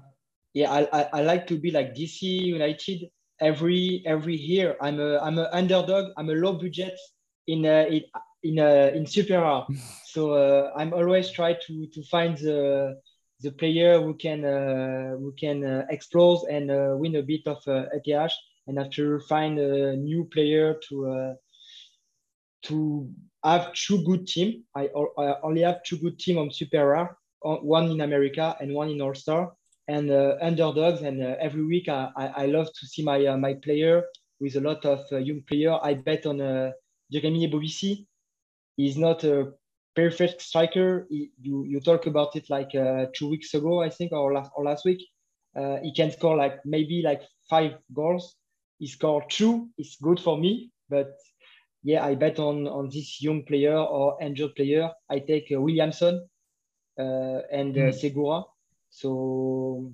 [0.57, 4.75] Yeah, I, I, I like to be like DC United every every year.
[4.81, 6.13] I'm a I'm an underdog.
[6.17, 6.97] I'm a low budget
[7.45, 8.01] in uh, in
[8.41, 9.67] in uh, in Super R.
[10.03, 12.99] so uh, I'm always try to to find the
[13.41, 17.61] the player who can uh, who can uh, explode and uh, win a bit of
[17.67, 18.33] uh, ATH,
[18.65, 21.33] and after find a new player to uh,
[22.63, 23.07] to
[23.43, 24.63] have two good team.
[24.75, 24.89] I,
[25.19, 27.15] I only have two good team on Super R,
[27.61, 29.53] one in America and one in All Star
[29.87, 31.01] and uh, underdogs.
[31.01, 34.03] And uh, every week, I, I, love to see my uh, my player
[34.39, 35.77] with a lot of young player.
[35.81, 36.37] I bet on
[37.11, 38.05] Jeremy Ebobisse.
[38.75, 39.53] He's not a
[39.95, 41.07] perfect striker.
[41.09, 42.71] He, you you talk about it like
[43.13, 45.01] two weeks ago, I think, or last or last week.
[45.83, 48.35] he can score like maybe like five goals.
[48.79, 49.69] He scored two.
[49.77, 51.15] It's good for me, but
[51.83, 54.91] yeah, I bet on on this young player or injured player.
[55.09, 56.27] I take uh, Williamson
[56.99, 57.93] uh, and uh, mm.
[57.93, 58.43] Segura.
[58.89, 59.93] So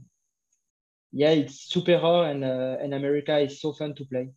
[1.12, 4.32] yeah, it's super hard, and uh, and America is so fun to play.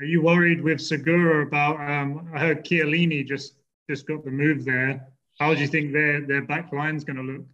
[0.00, 1.76] Are you worried with Segura about?
[1.78, 3.56] Um, I heard Chiellini just
[3.88, 5.06] just got the move there.
[5.38, 7.46] How do you think their their back line's going to look?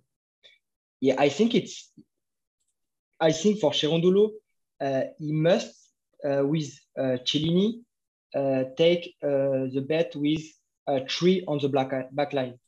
[1.01, 1.91] Yeah, I think it's.
[3.19, 4.31] I think for Cherundolo,
[4.81, 5.75] uh, he must
[6.25, 7.83] uh, with uh, Chiellini
[8.35, 10.43] uh, take uh, the bet with
[10.87, 12.60] uh, three on the black back line.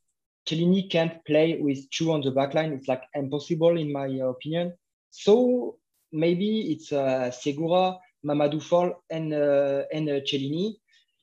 [0.46, 2.72] Chiellini can't play with two on the back line.
[2.72, 4.74] It's like impossible in my opinion.
[5.10, 5.76] So
[6.12, 10.74] maybe it's uh, Segura, Mamadou Fall, and uh, and uh, Chiellini.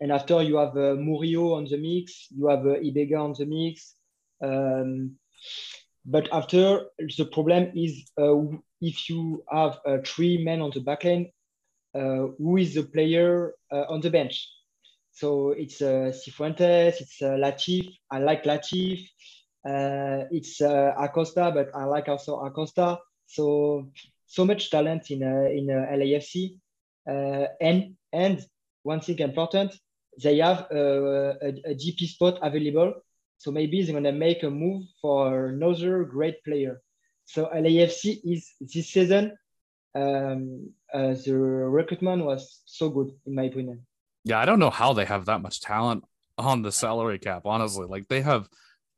[0.01, 3.45] And after you have uh, Murillo on the mix, you have uh, Ibeagha on the
[3.45, 3.95] mix.
[4.41, 5.17] Um,
[6.05, 6.85] but after
[7.17, 8.35] the problem is uh,
[8.81, 11.31] if you have uh, three men on the back line,
[11.93, 14.47] uh, who is the player on the bench?
[15.19, 17.93] So it's uh, Cifuentes, it's uh, Latif.
[18.09, 19.01] I like Latif.
[19.67, 22.97] Uh, it's uh, Acosta, but I like also Acosta.
[23.25, 23.89] So
[24.27, 26.57] so much talent in uh, in uh, LAFC.
[27.05, 28.45] Uh, and and
[28.83, 29.75] one thing important,
[30.23, 32.93] they have uh, a, a DP spot available.
[33.39, 36.81] So maybe they're gonna make a move for another great player.
[37.25, 39.37] So LAFC is this season.
[39.93, 43.85] Um, uh, the recruitment was so good in my opinion
[44.23, 46.03] yeah, I don't know how they have that much talent
[46.37, 47.43] on the salary cap.
[47.45, 48.47] Honestly, like they have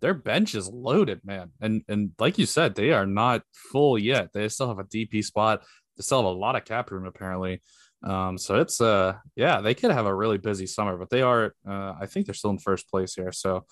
[0.02, 1.52] their bench is loaded, man.
[1.62, 4.34] And and like you said, they are not full yet.
[4.34, 5.64] They still have a DP spot.
[5.96, 7.62] They still have a lot of cap room apparently.
[8.04, 11.54] Um, so it's uh yeah, they could have a really busy summer, but they are
[11.68, 13.32] uh, I think they're still in first place here.
[13.32, 13.66] So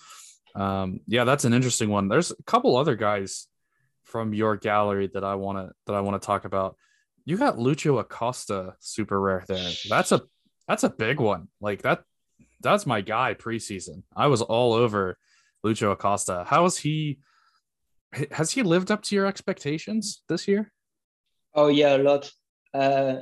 [0.55, 2.07] um, yeah, that's an interesting one.
[2.07, 3.47] There's a couple other guys
[4.03, 6.75] from your gallery that I want to that I want to talk about.
[7.25, 9.71] You got Lucho Acosta super rare there.
[9.88, 10.21] That's a
[10.69, 11.47] that's a big one.
[11.60, 12.03] Like that,
[12.62, 14.03] that's my guy preseason.
[14.15, 15.17] I was all over
[15.65, 16.45] Lucho Acosta.
[16.47, 17.19] How is he?
[18.32, 20.71] Has he lived up to your expectations this year?
[21.55, 22.32] Oh yeah, a lot.
[22.73, 23.15] Uh,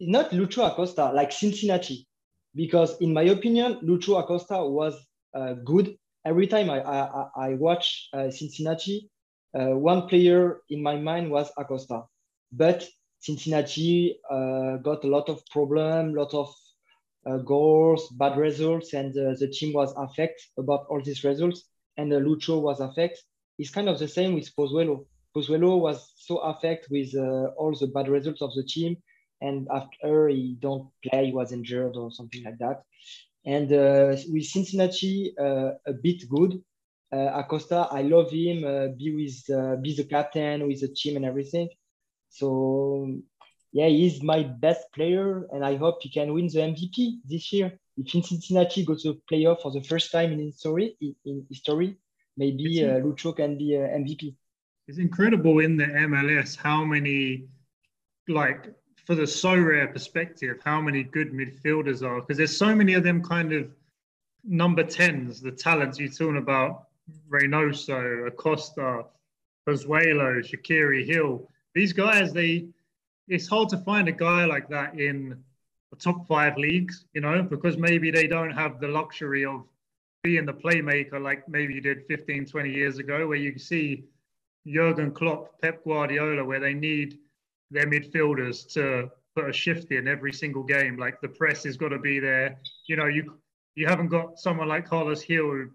[0.00, 2.06] not Lucho Acosta, like Cincinnati,
[2.54, 4.94] because in my opinion, Lucho Acosta was
[5.34, 5.96] uh, good.
[6.24, 9.10] Every time I I, I watch uh, Cincinnati,
[9.58, 12.04] uh, one player in my mind was Acosta,
[12.50, 12.88] but
[13.22, 16.52] Cincinnati uh, got a lot of problem, lot of
[17.24, 21.62] uh, goals, bad results, and uh, the team was affected about all these results.
[21.96, 23.20] And uh, Lucho was affected.
[23.60, 25.06] It's kind of the same with Pozuelo.
[25.36, 28.96] Pozuelo was so affected with uh, all the bad results of the team,
[29.40, 32.82] and after he don't play, he was injured or something like that.
[33.46, 36.60] And uh, with Cincinnati, uh, a bit good.
[37.12, 38.62] Acosta, I love him.
[38.96, 41.68] be with, be the captain with the team and everything.
[42.32, 43.20] So
[43.72, 47.78] yeah, he's my best player, and I hope he can win the MVP this year.
[47.96, 51.96] If Cincinnati goes to playoff for the first time in history, in history,
[52.36, 54.34] maybe uh, Lucho can be uh, MVP.
[54.88, 57.44] It's incredible in the MLS how many,
[58.28, 58.74] like,
[59.06, 63.22] for the Sorare perspective, how many good midfielders are because there's so many of them
[63.22, 63.70] kind of
[64.44, 66.88] number tens, the talents you're talking about,
[67.28, 69.04] Reynoso, Acosta,
[69.66, 71.48] Pozuelo, Shaqiri Hill.
[71.74, 72.66] These guys, they
[73.28, 75.42] it's hard to find a guy like that in
[75.90, 79.64] the top five leagues, you know, because maybe they don't have the luxury of
[80.22, 84.04] being the playmaker like maybe you did 15, 20 years ago, where you see
[84.66, 87.18] Jurgen Klopp, Pep Guardiola, where they need
[87.70, 90.96] their midfielders to put a shift in every single game.
[90.96, 92.58] Like the press has got to be there.
[92.86, 93.38] You know, you
[93.74, 95.70] you haven't got someone like Carlos Gil who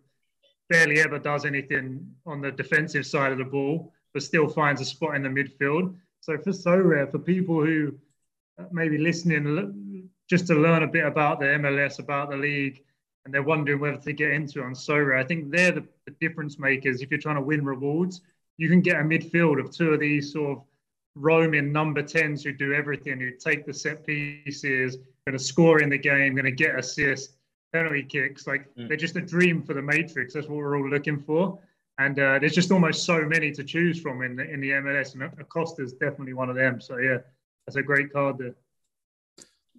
[0.69, 4.86] barely ever does anything on the defensive side of the ball, but still finds a
[4.86, 5.93] spot in the midfield.
[6.21, 7.93] So for Sorare, for people who
[8.71, 12.82] maybe listening just to learn a bit about the MLS, about the league,
[13.23, 16.15] and they're wondering whether to get into it on Sorare, I think they're the, the
[16.19, 17.03] difference makers.
[17.03, 18.21] If you're trying to win rewards,
[18.58, 20.63] you can get a midfield of two of these sort of
[21.13, 24.95] roaming number 10s who do everything, who take the set pieces,
[25.27, 27.36] going to score in the game, going to get assists,
[27.71, 28.47] penalty kicks.
[28.47, 28.88] Like mm.
[28.88, 30.34] they're just a dream for the Matrix.
[30.34, 31.60] That's what we're all looking for.
[31.99, 35.13] And uh, there's just almost so many to choose from in the, in the MLS,
[35.13, 36.79] and Acosta is definitely one of them.
[36.79, 37.17] So yeah,
[37.65, 38.55] that's a great card there.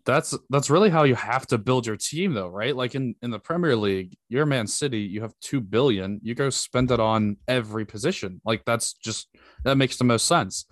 [0.04, 2.74] That's that's really how you have to build your team, though, right?
[2.74, 6.50] Like in in the Premier League, you're Man City, you have two billion, you go
[6.50, 8.40] spend it on every position.
[8.44, 9.28] Like that's just
[9.64, 10.64] that makes the most sense.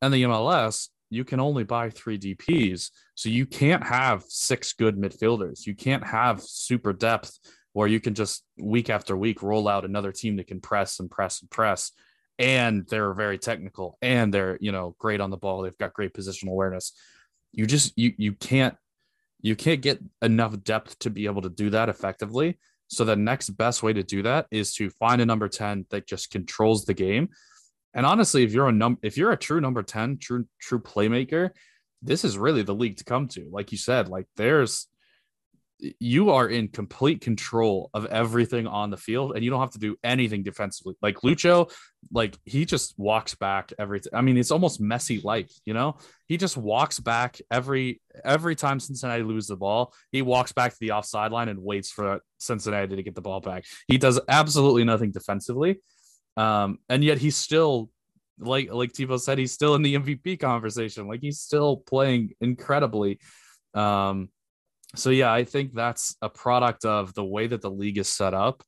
[0.00, 4.96] And the MLS, you can only buy three DPS, so you can't have six good
[4.96, 5.66] midfielders.
[5.66, 7.38] You can't have super depth
[7.72, 11.10] where you can just week after week roll out another team that can press and
[11.10, 11.92] press and press.
[12.38, 15.62] And they're very technical and they're you know great on the ball.
[15.62, 16.92] They've got great positional awareness.
[17.52, 18.76] You just you you can't
[19.40, 22.58] you can't get enough depth to be able to do that effectively.
[22.88, 26.06] So the next best way to do that is to find a number 10 that
[26.06, 27.28] just controls the game.
[27.94, 31.50] And honestly if you're a num if you're a true number 10 true true playmaker
[32.00, 33.48] this is really the league to come to.
[33.50, 34.86] Like you said like there's
[35.78, 39.78] you are in complete control of everything on the field and you don't have to
[39.78, 40.94] do anything defensively.
[41.00, 41.70] Like Lucho,
[42.12, 44.12] like he just walks back everything.
[44.14, 48.80] I mean, it's almost messy like, you know, he just walks back every every time
[48.80, 52.96] Cincinnati lose the ball, he walks back to the offside line and waits for Cincinnati
[52.96, 53.64] to get the ball back.
[53.86, 55.80] He does absolutely nothing defensively.
[56.36, 57.90] Um, and yet he's still
[58.40, 61.06] like like Thibaut said, he's still in the MVP conversation.
[61.06, 63.20] Like he's still playing incredibly.
[63.74, 64.30] Um,
[64.94, 68.34] so yeah, I think that's a product of the way that the league is set
[68.34, 68.62] up.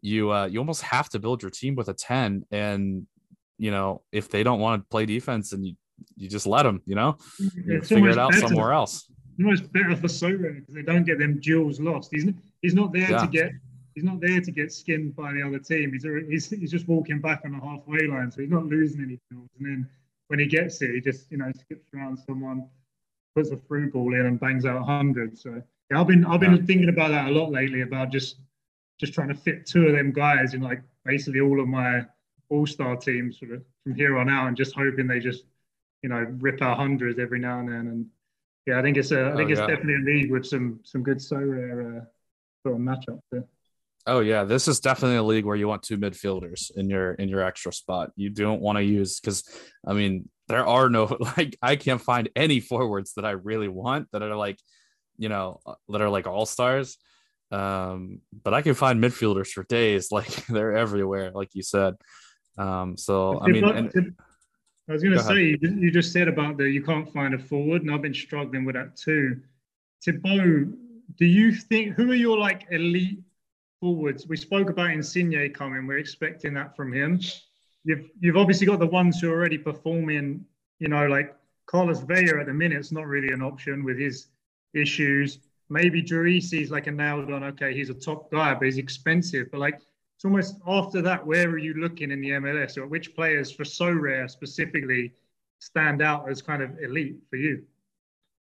[0.00, 3.06] You uh, you almost have to build your team with a ten, and
[3.58, 5.74] you know if they don't want to play defense, and you
[6.16, 8.48] you just let them, you know, you figure it out better.
[8.48, 9.10] somewhere else.
[9.38, 12.10] Almost better for Soto because they don't get them duels lost.
[12.12, 12.26] He's
[12.60, 13.18] he's not there yeah.
[13.18, 13.52] to get
[13.94, 15.92] he's not there to get skinned by the other team.
[15.92, 19.18] He's, he's he's just walking back on the halfway line, so he's not losing any
[19.30, 19.48] duels.
[19.58, 19.88] And then
[20.28, 22.68] when he gets it, he just you know skips around someone
[23.34, 25.38] puts a through ball in and bangs out 100.
[25.38, 26.62] So yeah, I've been I've been yeah.
[26.64, 28.36] thinking about that a lot lately about just
[29.00, 32.04] just trying to fit two of them guys in like basically all of my
[32.48, 35.44] all star teams sort of from here on out, and just hoping they just
[36.02, 37.86] you know rip out hundreds every now and then.
[37.88, 38.06] And
[38.66, 39.66] yeah, I think it's a I think oh, it's yeah.
[39.66, 42.04] definitely a league with some some good Sorare uh,
[42.62, 43.44] sort of matchup there.
[44.06, 47.28] Oh yeah, this is definitely a league where you want two midfielders in your in
[47.28, 48.10] your extra spot.
[48.16, 49.48] You don't want to use because
[49.86, 51.04] I mean there are no
[51.36, 54.58] like I can't find any forwards that I really want that are like,
[55.16, 56.98] you know, that are like all stars.
[57.50, 60.08] Um, but I can find midfielders for days.
[60.12, 61.94] Like they're everywhere, like you said.
[62.58, 64.14] Um, so I mean, and,
[64.88, 67.82] I was going to say you just said about the you can't find a forward,
[67.82, 69.40] and I've been struggling with that too.
[70.04, 70.66] Thibaut
[71.16, 73.20] do you think who are your like elite
[73.80, 74.26] forwards?
[74.26, 75.86] We spoke about Insigne coming.
[75.86, 77.20] We're expecting that from him.
[77.84, 80.44] You've you've obviously got the ones who are already performing.
[80.78, 81.34] You know, like
[81.66, 84.28] Carlos Vela at the minute, it's not really an option with his
[84.74, 85.38] issues.
[85.68, 87.42] Maybe Driussi is like a nailed on.
[87.44, 89.50] Okay, he's a top guy, but he's expensive.
[89.50, 91.26] But like, it's almost after that.
[91.26, 95.12] Where are you looking in the MLS, or which players for Sorare specifically
[95.58, 97.64] stand out as kind of elite for you?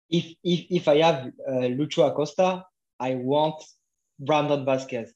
[0.10, 2.66] If if if I have uh, Lucho Acosta,
[3.00, 3.64] I want
[4.20, 5.10] Brandon Vazquez.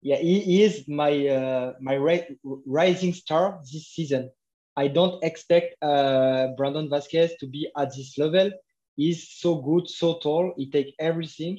[0.00, 1.96] Yeah, he, is my uh, my
[2.66, 4.30] rising star this season.
[4.76, 8.50] I don't expect uh, Brandon Vazquez to be at this level.
[8.94, 10.54] He's so good, so tall.
[10.56, 11.58] He take everything.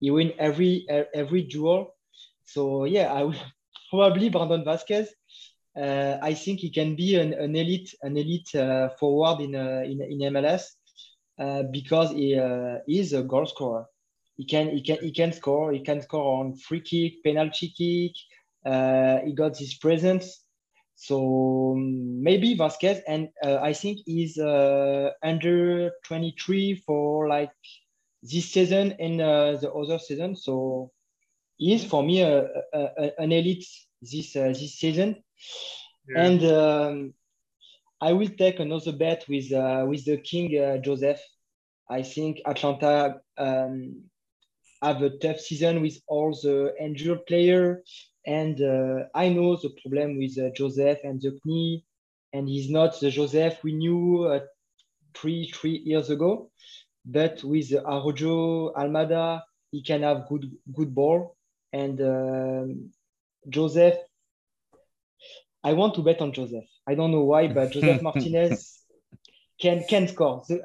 [0.00, 1.94] He win every every duel.
[2.44, 3.40] So yeah, I will
[3.90, 5.08] probably Brandon Vazquez.
[5.76, 9.82] Uh, I think he can be an, an elite an elite uh, forward in, uh,
[9.84, 10.64] in in MLS
[11.38, 13.86] uh, because he uh, is a goal scorer.
[14.36, 15.72] He can he can he can score.
[15.72, 18.12] He can score on free kick, penalty kick.
[18.64, 20.46] Uh, he got his presence
[20.96, 27.52] so um, maybe Vazquez, and uh, I think he's uh, under 23 for like
[28.22, 30.34] this season and uh, the other season.
[30.34, 30.90] So
[31.58, 33.66] he's for me a, a, a, an elite
[34.00, 35.22] this uh, this season.
[36.08, 36.22] Yeah.
[36.22, 37.14] And um,
[38.00, 41.20] I will take another bet with uh, with the King uh, Josef.
[41.90, 44.04] I think Atlanta um,
[44.82, 47.82] have a tough season with all the injured player
[48.26, 51.84] and uh, I know the problem with uh, Josef and the knee,
[52.32, 54.40] and he's not the Josef we knew uh,
[55.14, 56.50] three three years ago.
[57.04, 61.36] But with Araujo, Almada, he can have good good ball.
[61.72, 62.90] And um,
[63.48, 63.94] Josef,
[65.62, 66.64] I want to bet on Josef.
[66.84, 68.82] I don't know why, but Josef Martinez
[69.60, 70.42] can can score.
[70.46, 70.58] So,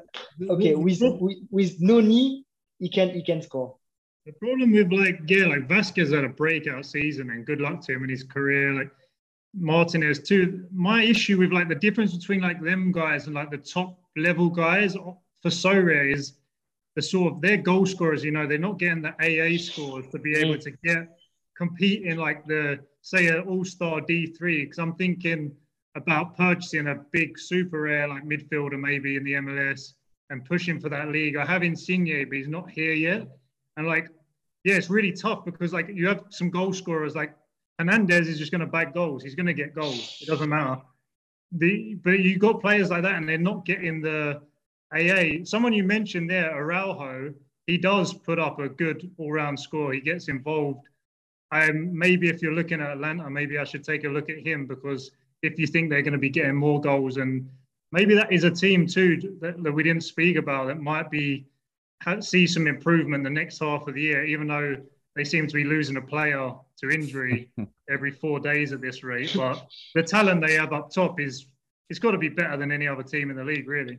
[0.50, 2.44] okay, with, with with no knee,
[2.80, 3.76] he can he can score.
[4.24, 7.92] The problem with like yeah, like Vazquez had a breakout season, and good luck to
[7.92, 8.72] him in his career.
[8.72, 8.90] Like
[9.54, 10.66] Martinez too.
[10.72, 14.48] My issue with like the difference between like them guys and like the top level
[14.48, 16.34] guys for Sorare is
[16.94, 18.22] the sort of their goal scorers.
[18.22, 20.44] You know, they're not getting the AA scores to be mm.
[20.44, 21.18] able to get
[21.56, 24.64] compete in like the say an All Star D three.
[24.64, 25.52] Because I'm thinking
[25.96, 29.94] about purchasing a big super rare like midfielder maybe in the MLS
[30.30, 31.36] and pushing for that league.
[31.36, 33.26] I have Insigne, but he's not here yet.
[33.76, 34.08] And like,
[34.64, 37.34] yeah, it's really tough because like you have some goal scorers like
[37.78, 39.22] Hernandez is just going to bag goals.
[39.22, 40.18] He's going to get goals.
[40.20, 40.80] It doesn't matter.
[41.52, 44.40] The but you got players like that and they're not getting the
[44.94, 45.44] AA.
[45.44, 47.34] Someone you mentioned there, Araujo,
[47.66, 49.92] he does put up a good all-round score.
[49.92, 50.86] He gets involved.
[51.50, 54.66] Um, maybe if you're looking at Atlanta, maybe I should take a look at him
[54.66, 55.10] because
[55.42, 57.48] if you think they're going to be getting more goals and
[57.90, 61.44] maybe that is a team too that, that we didn't speak about that might be
[62.20, 64.76] see some improvement the next half of the year, even though
[65.14, 67.50] they seem to be losing a player to injury
[67.90, 69.32] every four days at this rate.
[69.36, 71.46] But the talent they have up top is
[71.90, 73.98] it's got to be better than any other team in the league, really.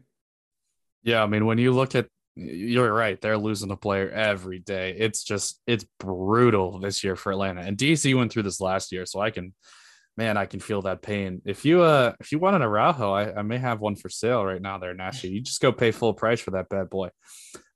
[1.04, 4.96] Yeah, I mean, when you look at you're right, they're losing a player every day.
[4.98, 7.62] It's just it's brutal this year for Atlanta.
[7.62, 9.54] And DC went through this last year, so I can
[10.18, 11.42] man, I can feel that pain.
[11.46, 14.44] If you uh if you want an Araujo, I, I may have one for sale
[14.44, 15.30] right now there, Nashi.
[15.30, 17.10] You just go pay full price for that bad boy.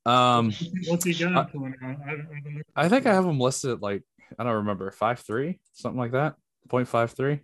[0.07, 0.53] Um,
[0.87, 4.03] What's he got I, I, think I have him listed at like
[4.39, 6.35] I don't remember five three something like that.
[6.69, 7.39] 0.53.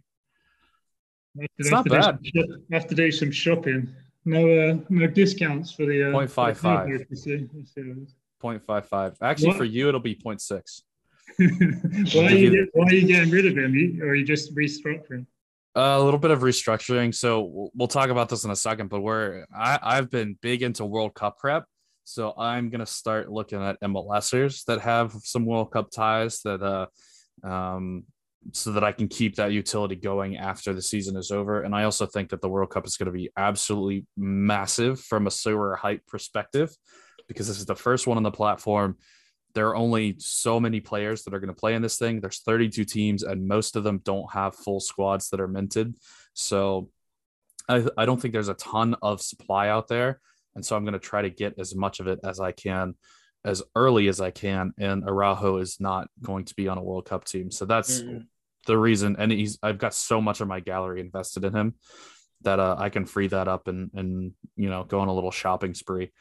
[1.57, 2.03] It's not bad.
[2.03, 2.19] Some,
[2.71, 3.93] have to do some shopping.
[4.25, 7.05] No, uh, no discounts for the uh, 0.55.
[8.41, 9.15] 0.55.
[9.21, 9.57] Actually, what?
[9.57, 10.81] for you, it'll be 0.6.
[12.15, 13.99] why, are you, why are you getting rid of him?
[14.01, 15.25] Or are you just restructuring?
[15.75, 17.15] a little bit of restructuring.
[17.15, 18.89] So we'll talk about this in a second.
[18.89, 21.65] But we're I, I've been big into World Cup prep,
[22.03, 26.87] so I'm gonna start looking at MLSers that have some World Cup ties that uh
[27.47, 28.03] um
[28.51, 31.61] so that I can keep that utility going after the season is over.
[31.61, 35.27] And I also think that the World Cup is going to be absolutely massive from
[35.27, 36.75] a Sorare hype perspective
[37.27, 38.97] because this is the first one on the platform.
[39.55, 42.19] There are only so many players that are going to play in this thing.
[42.19, 45.95] There's 32 teams, and most of them don't have full squads that are minted.
[46.33, 46.89] So
[47.69, 50.19] I, I don't think there's a ton of supply out there.
[50.55, 52.95] And so I'm going to try to get as much of it as I can
[53.45, 54.73] as early as I can.
[54.77, 57.51] And Araujo is not going to be on a World Cup team.
[57.51, 58.19] So that's mm-hmm.
[58.67, 59.15] the reason.
[59.19, 61.75] And he's, I've got so much of my gallery invested in him
[62.41, 65.31] that uh, I can free that up and, and, you know, go on a little
[65.31, 66.11] shopping spree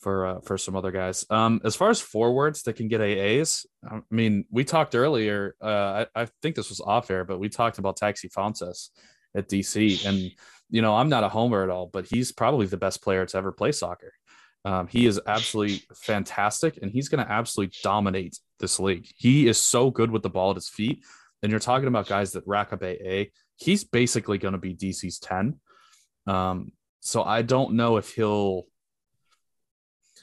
[0.00, 1.24] for, uh, for some other guys.
[1.30, 6.04] Um, as far as forwards that can get AAs, I mean, we talked earlier, uh,
[6.14, 8.90] I, I think this was off air, but we talked about Taxi Fountas
[9.34, 10.32] at DC and,
[10.70, 13.36] you know, I'm not a homer at all, but he's probably the best player to
[13.36, 14.12] ever play soccer.
[14.64, 19.08] Um, he is absolutely fantastic, and he's going to absolutely dominate this league.
[19.16, 21.02] He is so good with the ball at his feet.
[21.42, 23.24] And you're talking about guys that rack up AA.
[23.56, 25.58] He's basically going to be DC's 10.
[26.26, 28.66] Um, so I don't know if he'll.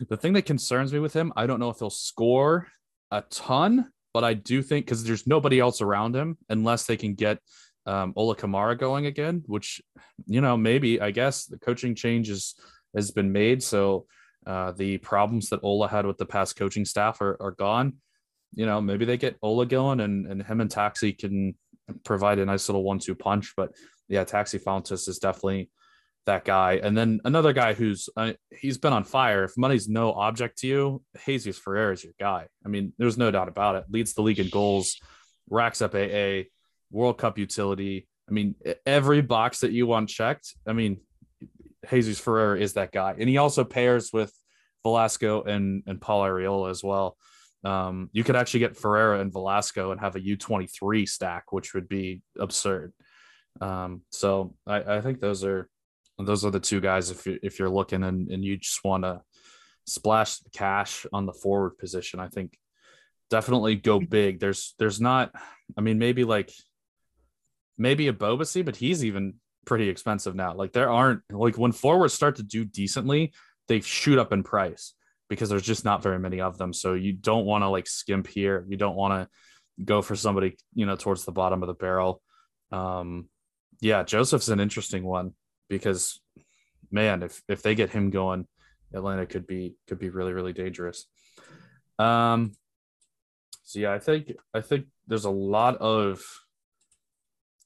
[0.07, 2.67] The thing that concerns me with him, I don't know if he'll score
[3.09, 7.15] a ton, but I do think because there's nobody else around him unless they can
[7.15, 7.39] get
[7.87, 9.81] um, Ola Kamara going again, which,
[10.25, 12.55] you know, maybe I guess the coaching change is,
[12.95, 13.63] has been made.
[13.63, 14.05] So
[14.45, 17.93] uh, the problems that Ola had with the past coaching staff are, are gone.
[18.53, 21.55] You know, maybe they get Ola going and, and him and Taxi can
[22.03, 23.53] provide a nice little one two punch.
[23.55, 23.71] But
[24.07, 25.69] yeah, Taxi Fountas is definitely
[26.25, 26.79] that guy.
[26.83, 29.45] And then another guy who's uh, he's been on fire.
[29.45, 32.47] If money's no object to you, Jesus Ferreira is your guy.
[32.65, 33.85] I mean, there's no doubt about it.
[33.89, 34.99] Leads the league in goals,
[35.49, 36.43] racks up AA,
[36.91, 38.07] World Cup utility.
[38.29, 40.55] I mean, every box that you want checked.
[40.65, 41.01] I mean,
[41.89, 44.33] Jesus Ferreira is that guy, and he also pairs with
[44.83, 47.17] Velasco and and Paul Arriola as well.
[47.63, 51.89] Um, you could actually get Ferreira and Velasco and have a U23 stack, which would
[51.89, 52.93] be absurd.
[53.59, 55.69] Um, so I, I think those are
[56.19, 59.03] those are the two guys if you if you're looking and, and you just want
[59.03, 59.21] to
[59.85, 62.19] splash cash on the forward position.
[62.19, 62.57] I think
[63.29, 64.39] definitely go big.
[64.39, 65.31] There's there's not.
[65.77, 66.51] I mean, maybe like
[67.77, 70.53] maybe Ebobisse, but he's even pretty expensive now.
[70.53, 73.33] Like there aren't like when forwards start to do decently,
[73.67, 74.93] they shoot up in price
[75.29, 76.73] because there's just not very many of them.
[76.73, 78.65] So you don't want to like skimp here.
[78.67, 82.21] You don't want to go for somebody, you know, towards the bottom of the barrel.
[82.71, 83.27] Um,
[83.81, 85.33] yeah, Josef's an interesting one
[85.69, 86.19] because
[86.91, 88.47] man, if if they get him going,
[88.93, 91.05] Atlanta could be could be really really dangerous.
[91.99, 92.53] Um,
[93.63, 96.23] so yeah, I think I think there's a lot of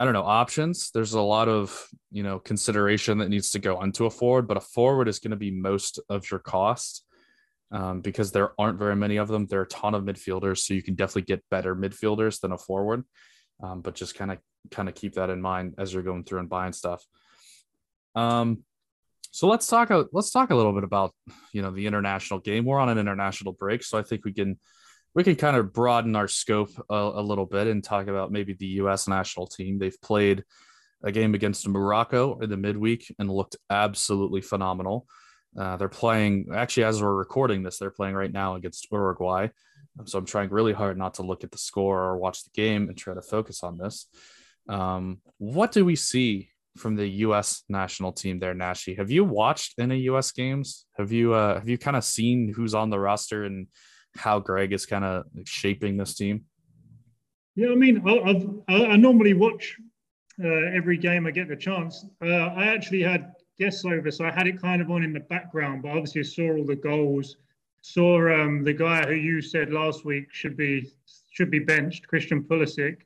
[0.01, 0.89] I don't know, options.
[0.89, 4.57] There's a lot of, you know, consideration that needs to go into a forward, but
[4.57, 7.05] a forward is going to be most of your cost
[7.71, 9.45] um, because there aren't very many of them.
[9.45, 12.57] There are a ton of midfielders, so you can definitely get better midfielders than a
[12.57, 13.03] forward.
[13.61, 14.39] Um, but just kind of
[14.71, 17.05] kind of keep that in mind as you're going through and buying stuff.
[18.15, 18.63] Um,
[19.29, 19.91] so let's talk.
[20.11, 21.13] Let's talk a little bit about
[21.53, 22.65] you know the international game.
[22.65, 24.59] We're on an international break, so I think we can
[25.13, 28.53] we can kind of broaden our scope a, a, little bit and talk about maybe
[28.53, 29.07] the U.S.
[29.07, 29.77] national team.
[29.77, 30.43] They've played
[31.03, 35.07] a game against Morocco in the midweek and looked absolutely phenomenal.
[35.57, 39.47] Uh, they're playing actually as we're recording this, they're playing right now against Uruguay.
[40.05, 42.87] So I'm trying really hard not to look at the score or watch the game
[42.87, 44.07] and try to focus on this.
[44.69, 47.63] Um, what do we see from the U.S.
[47.67, 48.95] national team there, Nashi?
[48.95, 50.31] Have you watched any U.S.
[50.31, 50.85] games?
[50.97, 53.67] Have you uh, have you kind of seen who's on the roster and
[54.15, 56.45] how Gregg is kind of shaping this team?
[57.55, 59.77] Yeah, I mean, I, I, I normally watch
[60.43, 62.05] uh, every game I get the chance.
[62.23, 65.19] Uh, I actually had guests over, so I had it kind of on in the
[65.19, 67.37] background, but obviously I saw all the goals.
[67.81, 70.91] Saw um, the guy who you said last week should be
[71.31, 72.97] should be benched, Christian Pulisic.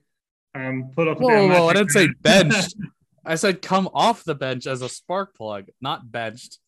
[0.53, 1.17] Um, pull off.
[1.19, 1.67] Whoa, whoa!
[1.67, 2.75] I didn't say benched.
[3.25, 6.59] I said come off the bench as a spark plug, not benched.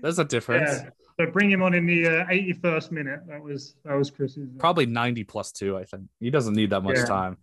[0.00, 0.70] There's a difference.
[0.70, 0.90] Yeah.
[1.18, 3.20] So bring him on in the uh, 81st minute.
[3.26, 4.48] That was that was Chris's.
[4.48, 5.76] Uh, Probably 90 plus two.
[5.76, 7.04] I think he doesn't need that much yeah.
[7.04, 7.36] time.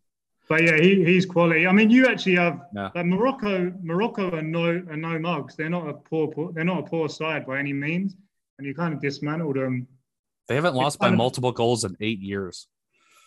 [0.49, 1.67] But yeah, he, he's quality.
[1.67, 2.89] I mean, you actually have yeah.
[2.95, 3.72] like Morocco.
[3.84, 5.55] Morocco are no are no mugs.
[5.55, 8.15] They're not a poor, poor they're not a poor side by any means,
[8.57, 9.88] and you kind of dismantled them.
[10.47, 12.67] They haven't lost by of, multiple goals in eight years.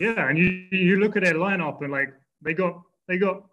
[0.00, 3.44] Yeah, and you you look at their lineup and like they got they got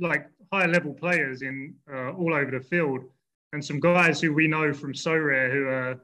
[0.00, 3.04] like high level players in uh, all over the field,
[3.52, 6.00] and some guys who we know from Sorare who are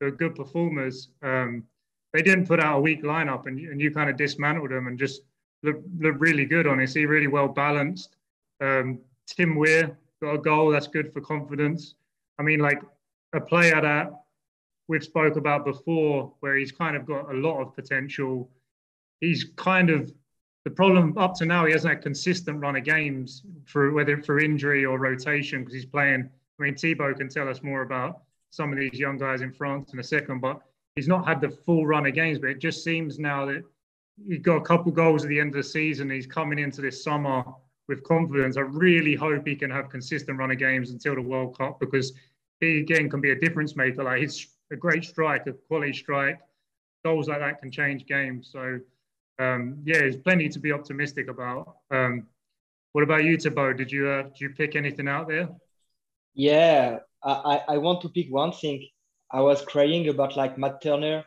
[0.00, 1.08] are good performers.
[1.22, 1.64] Um,
[2.12, 4.98] they didn't put out a weak lineup, and, and you kind of dismantled them and
[4.98, 5.22] just
[5.62, 6.66] look, look really good.
[6.66, 8.16] Honestly, really well balanced.
[8.60, 9.90] Um, Tim Weah
[10.22, 11.94] got a goal that's good for confidence.
[12.38, 12.82] I mean, like
[13.34, 14.12] a player that
[14.88, 18.50] we've spoke about before, where he's kind of got a lot of potential.
[19.20, 20.12] He's kind of
[20.64, 21.66] the problem up to now.
[21.66, 25.84] He hasn't had consistent run of games for whether for injury or rotation because he's
[25.84, 26.28] playing.
[26.58, 29.92] I mean, Thibaut can tell us more about some of these young guys in France
[29.92, 30.60] in a second, but
[30.96, 32.38] he's not had the full run of games.
[32.38, 33.62] But it just seems now that
[34.26, 36.10] he's got a couple goals at the end of the season.
[36.10, 37.44] He's coming into this summer
[37.88, 38.56] with confidence.
[38.56, 42.12] I really hope he can have consistent run of games until the World Cup because
[42.60, 44.04] he again can be a difference maker.
[44.04, 46.38] Like he's a great strike, a quality strike.
[47.04, 48.50] Goals like that can change games.
[48.52, 48.80] So
[49.38, 51.76] um, yeah, there's plenty to be optimistic about.
[51.90, 52.26] Um,
[52.92, 53.76] what about you, Thibaut?
[53.76, 55.48] Did you uh, did you pick anything out there?
[56.34, 58.86] Yeah, I, I want to pick one thing.
[59.30, 61.24] I was crying about like Matt Turner.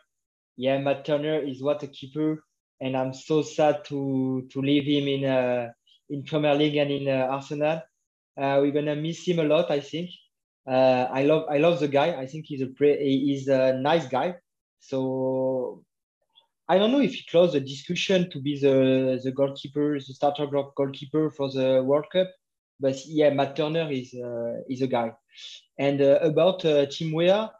[0.57, 2.43] Yeah, Matt Turner is what a keeper,
[2.79, 5.71] and I'm so sad to to leave him in uh,
[6.09, 7.81] in Premier League and in uh, Arsenal.
[8.37, 10.09] Uh, we're gonna miss him a lot, I think.
[10.67, 12.15] Uh, I love I love the guy.
[12.19, 14.35] I think he's a pre- he's a nice guy.
[14.79, 15.83] So
[16.67, 20.47] I don't know if he closed the discussion to be the the goalkeeper, the starter
[20.47, 22.27] goalkeeper for the World Cup.
[22.81, 25.11] But yeah, Matt Turner is uh, is a guy.
[25.77, 27.51] And uh, about uh, Tim Weah,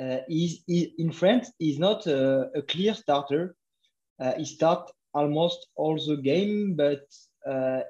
[0.00, 3.54] uh, he's, he, in France, he's not a clear starter.
[4.36, 7.04] He start almost all the game, but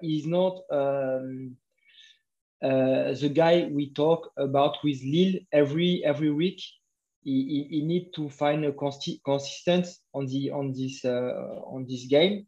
[0.01, 1.57] he's not um,
[2.62, 6.62] uh, the guy we talk about with Lille every every week.
[7.24, 11.87] He, he, he need to find a consi- consistency on the on this uh, on
[11.89, 12.47] this game.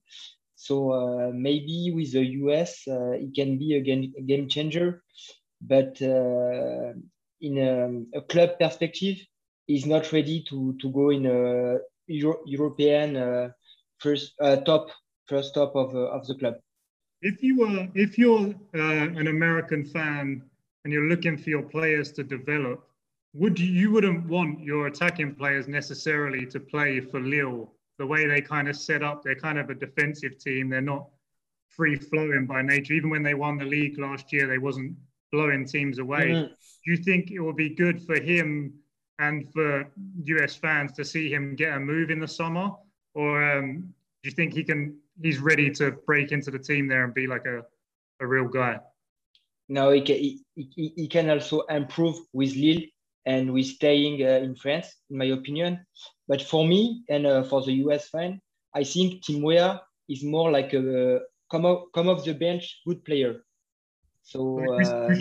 [0.57, 5.03] So uh, maybe with the US, uh, it can be a game, a game changer.
[5.61, 6.93] But uh,
[7.41, 9.19] in a, a, club perspective,
[9.67, 13.49] he's not ready to, to go in a Euro- European uh,
[13.99, 14.89] first uh, top
[15.27, 16.57] first top of, uh, of the club.
[17.23, 20.43] If you were if you're an American fan
[20.85, 22.87] and you're looking for your players to develop,
[23.33, 28.27] would you, you wouldn't want your attacking players necessarily to play for Lille the way
[28.27, 30.69] they kind of set up, they're kind of a defensive team.
[30.69, 31.09] They're not
[31.69, 32.95] free flowing by nature.
[32.95, 34.97] Even when they won the league last year, they wasn't
[35.33, 36.29] blowing teams away.
[36.29, 36.47] Mm-hmm.
[36.47, 38.75] Do you think it will be good for him
[39.19, 39.91] and for
[40.25, 42.71] US fans to see him get a move in the summer,
[43.15, 44.97] or um, do you think he can?
[45.23, 47.63] He's ready to break into the team there and be like a,
[48.21, 48.81] a real guy.
[49.69, 52.83] No, he can, he, he, he can also improve with Lille
[53.25, 55.87] and with staying uh, in France, in my opinion.
[56.27, 58.41] But for me and uh, for the US fan,
[58.75, 61.21] I think Tim Weah is more like a
[61.51, 63.45] come off, come off the bench good player.
[64.23, 65.13] So uh,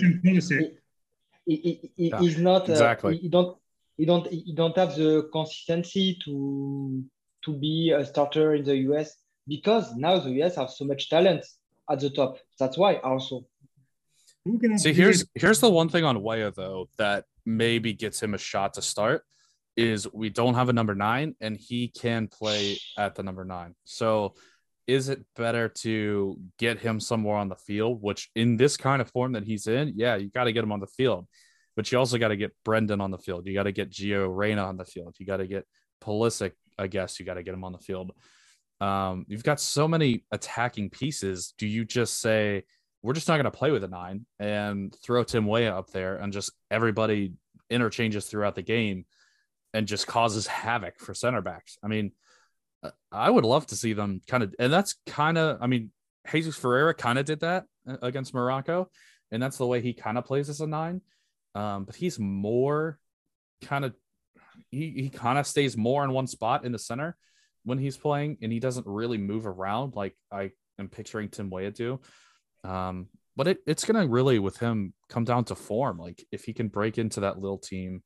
[1.46, 3.18] he, he, he, yeah, he's not uh, exactly.
[3.18, 3.58] He, don't
[3.98, 7.04] he don't he don't have the consistency to
[7.46, 11.46] to be a starter in the US because now the US have so much talent
[11.90, 12.38] at the top.
[12.60, 13.46] That's why also.
[14.78, 18.74] See, here's here's the one thing on Weah though that maybe gets him a shot
[18.76, 19.26] to start
[19.76, 23.76] is we don't have a number nine and he can play at the number nine.
[23.86, 24.36] So
[24.86, 29.10] is it better to get him somewhere on the field, which in this kind of
[29.10, 31.28] form that he's in, yeah, you got to get him on the field.
[31.76, 33.48] But you also got to get Brenden on the field.
[33.48, 35.16] You got to get Gio Reyna on the field.
[35.18, 35.66] You got to get
[36.04, 38.12] Pulisic, I guess you got to get him on the field.
[38.80, 41.54] Um, you've got so many attacking pieces.
[41.58, 42.64] Do you just say,
[43.02, 46.18] we're just not going to play with a nine and throw Tim Weah up there
[46.18, 47.34] and just everybody
[47.70, 49.06] interchanges throughout the game
[49.74, 51.78] and just causes havoc for center backs.
[51.84, 52.12] I mean,
[52.84, 55.92] uh, I would love to see them kind of, and that's kind of, I mean,
[56.32, 58.90] Jesus Ferreira kind of did that uh, against Morocco,
[59.32, 61.02] and that's the way he kind of plays as a nine.
[61.56, 63.00] Um, but he's more
[63.62, 63.94] kind of,
[64.70, 67.16] he, he kind of stays more in one spot in the center
[67.64, 71.72] when he's playing, and he doesn't really move around like I am picturing Tim Weah
[71.72, 72.00] do.
[72.64, 75.98] Um, but it, it's going to really, with him, come down to form.
[75.98, 78.04] Like if he can break into that little team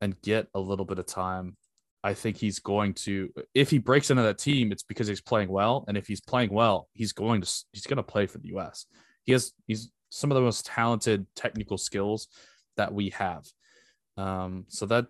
[0.00, 1.56] and get a little bit of time,
[2.02, 3.32] I think he's going to.
[3.54, 6.52] If he breaks into that team, it's because he's playing well, and if he's playing
[6.52, 8.86] well, he's going to he's going to play for the U.S.
[9.24, 12.28] He has he's some of the most talented technical skills
[12.76, 13.46] that we have.
[14.16, 15.06] Um, so that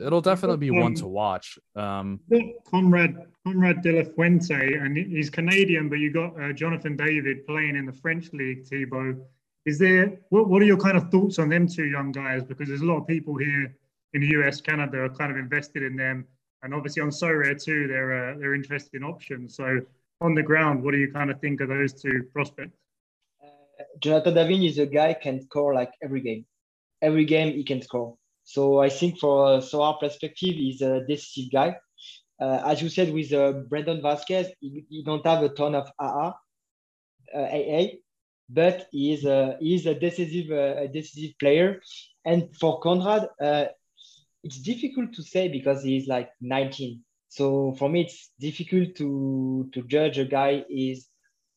[0.00, 1.58] it'll definitely be um, one to watch.
[1.74, 2.20] Um,
[2.70, 7.76] Konrad Konrad De La Fuente, and he's Canadian, but you got uh, Jonathan David playing
[7.76, 8.66] in the French league.
[8.66, 9.16] Thibaut,
[9.64, 12.44] is there what, what are your kind of thoughts on them two young guys?
[12.44, 13.74] Because there's a lot of people here
[14.14, 16.26] in the US, Canada are kind of invested in them,
[16.62, 19.56] and obviously on Sorare too, they're uh, they're interesting options.
[19.56, 19.80] So
[20.20, 22.78] on the ground, what do you kind of think of those two prospects?
[23.42, 26.44] Uh, Jonathan David is a guy can score like every game.
[27.00, 28.16] Every game he can score.
[28.44, 31.76] So I think for uh, perspective, he's a decisive guy.
[32.40, 35.90] Uh, as you said with uh, Brandon Vazquez, he, he, don't have a ton of
[35.98, 36.32] AA,
[37.34, 37.86] uh, AA,
[38.48, 41.80] but he is a he is a decisive uh, a decisive player.
[42.24, 43.66] And for Konrad, uh,
[44.42, 47.02] it's difficult to say because he's like 19.
[47.28, 51.08] So for me, it's difficult to to judge a guy is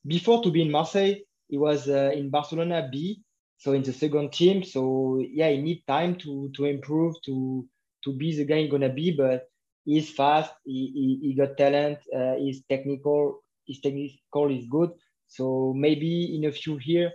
[0.06, 1.16] before to be in Marseille.
[1.48, 3.22] He was uh, in Barcelona B,
[3.58, 4.64] so in the second team.
[4.64, 7.68] So yeah, he need time to to improve to
[8.04, 9.12] to be the guy he's gonna be.
[9.12, 9.48] But
[9.86, 10.54] he's fast.
[10.66, 12.00] He he, he got talent.
[12.14, 13.42] Uh, he's technical.
[13.68, 14.92] His technical is good.
[15.28, 17.12] So maybe in a few here,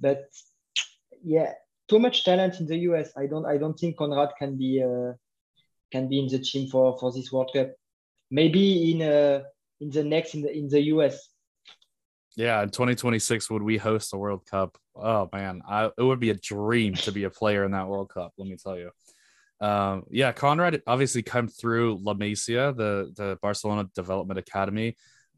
[0.00, 0.22] but
[1.22, 1.52] yeah,
[1.90, 3.10] too much talent in the US.
[3.16, 5.12] I don't I don't think Konrad can be uh,
[5.92, 7.72] can be in the team for for this World Cup.
[8.30, 9.42] Maybe in uh,
[9.80, 11.16] in the next in the in the US.
[12.36, 14.78] Yeah, in 2026, would we host the World Cup?
[14.94, 18.10] Oh man, I, it would be a dream to be a player in that World
[18.14, 18.32] Cup.
[18.38, 18.90] Let me tell you.
[19.60, 24.96] Um, yeah, Konrad obviously come through La Masia, the the Barcelona Development Academy,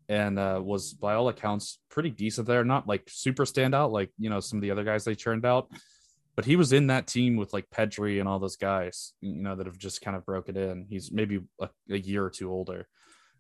[0.09, 2.63] and uh, was by all accounts pretty decent there.
[2.63, 5.71] Not like super standout, like you know some of the other guys they churned out,
[6.35, 9.55] but he was in that team with like Pedri and all those guys, you know,
[9.55, 10.87] that have just kind of broken in.
[10.89, 12.87] He's maybe a, a year or two older.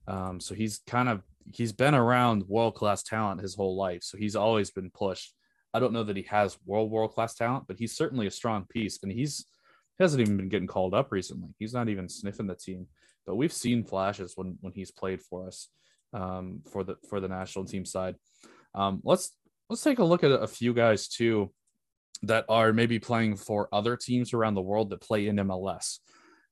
[0.06, 1.22] Um, so he's kind of
[1.52, 4.02] he's been around world class talent his whole life.
[4.02, 5.34] So he's always been pushed.
[5.72, 8.66] I don't know that he has world world class talent, but he's certainly a strong
[8.68, 8.98] piece.
[9.02, 9.46] And he's
[9.98, 11.50] he hasn't even been getting called up recently.
[11.58, 12.88] He's not even sniffing the team.
[13.26, 15.68] But we've seen flashes when when he's played for us
[16.12, 18.16] um, for the for the national team side.
[18.74, 19.30] Um, let's
[19.70, 21.52] let's take a look at a few guys too
[22.22, 25.98] that are maybe playing for other teams around the world that play in MLS.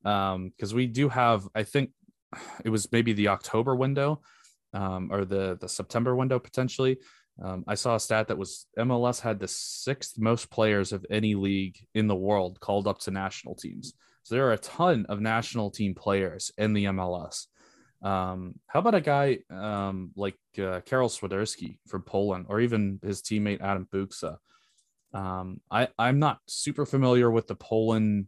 [0.03, 1.91] Because um, we do have, I think
[2.65, 4.21] it was maybe the October window
[4.73, 6.97] um, or the the September window potentially.
[7.41, 11.35] Um, I saw a stat that was MLS had the sixth most players of any
[11.35, 13.93] league in the world called up to national teams.
[14.23, 17.47] So there are a ton of national team players in the MLS.
[18.03, 23.21] Um, how about a guy um, like uh, Karol Swiderski from Poland, or even his
[23.21, 24.37] teammate Adam Buksa?
[25.13, 28.27] Um, I I'm not super familiar with the Poland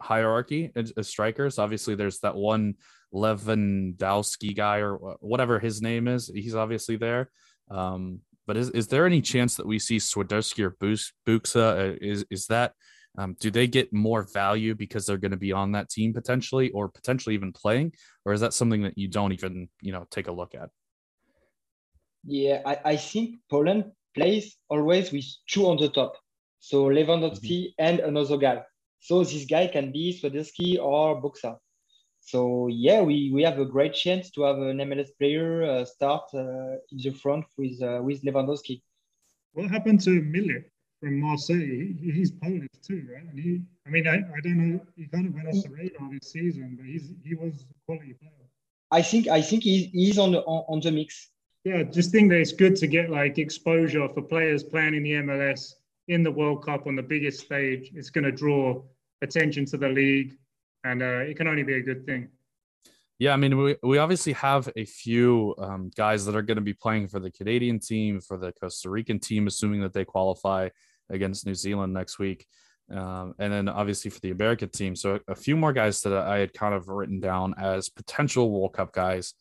[0.00, 1.58] hierarchy as, strikers.
[1.58, 2.74] Obviously, there's that one
[3.14, 6.30] Lewandowski guy or whatever his name is.
[6.34, 7.30] He's obviously there.
[7.70, 10.76] Um, but is, is there any chance that we see Swiderski or
[11.26, 11.92] Buksa?
[11.92, 12.72] Uh, is is that
[13.18, 16.70] um, do they get more value because they're going to be on that team potentially,
[16.70, 17.92] or potentially even playing,
[18.24, 20.70] or is that something that you don't even you know take a look at?
[22.24, 26.14] Yeah, I, I think Poland plays always with two on the top,
[26.60, 27.84] so Lewandowski mm-hmm.
[27.84, 28.62] and another guy.
[29.00, 31.58] So this guy can be Swiderski or Buksa.
[32.20, 36.22] So yeah, we, we have a great chance to have an MLS player uh, start
[36.34, 38.82] uh, in the front with uh, with Lewandowski.
[39.52, 40.64] What happened to Milik?
[41.02, 41.96] from Marseille.
[42.00, 43.24] He, he's Polish too, right?
[43.28, 46.08] And he, I mean, I, I don't know, he kind of went off the radar
[46.12, 48.32] this season, but he's he was a quality player.
[48.90, 51.28] I think I think he's, he's on the on, on the mix.
[51.64, 55.12] Yeah, just think that it's good to get like exposure for players playing in the
[55.12, 55.74] MLS
[56.08, 57.92] in the World Cup on the biggest stage.
[57.94, 58.82] It's going to draw
[59.22, 60.36] attention to the league,
[60.84, 62.28] and uh, it can only be a good thing.
[63.18, 66.62] Yeah, I mean, we, we obviously have a few um, guys that are going to
[66.62, 70.68] be playing for the Canadian team, for the Costa Rican team, assuming that they qualify
[71.08, 72.44] against New Zealand next week.
[72.90, 74.96] Um, and then obviously for the American team.
[74.96, 78.72] So a, few more guys that I had kind of written down as potential World
[78.72, 79.34] Cup guys.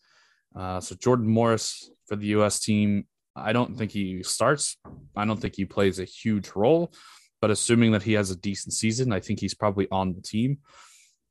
[0.55, 2.59] Uh, so Jordan Morris for the U.S.
[2.59, 3.05] team.
[3.35, 4.77] I don't think he starts.
[5.15, 6.91] I don't think he plays a huge role,
[7.39, 10.57] but assuming that he has a decent season, I think he's probably on the team.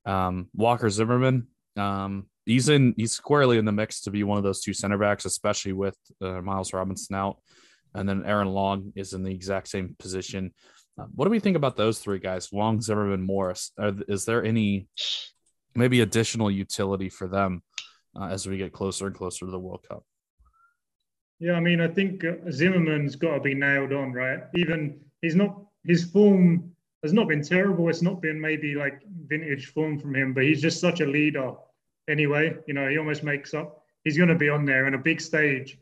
[0.07, 2.95] Um, Walker Zimmerman, um, he's in.
[2.97, 5.97] He's squarely in the mix to be one of those two center backs, especially with
[6.23, 7.37] uh, Miles Robinson out.
[7.95, 10.55] And then Aaron Long is in the exact same position.
[10.99, 13.73] Uh, what do we think about those three guys, Long, Zimmerman, Morris?
[13.79, 14.89] Are, is there any
[15.75, 17.63] maybe additional utility for them
[18.19, 20.05] uh, as we get closer and closer to the World Cup?
[21.39, 24.41] Yeah, I mean, I think uh, Zimmerman's got to be nailed on, right?
[24.55, 27.89] Even he's not his form has not been terrible.
[27.89, 31.55] It's not been maybe like vintage form from him, but he's just such a leader.
[32.09, 33.85] Anyway, you know, he almost makes up.
[34.05, 35.79] He's going to be on there in a big stage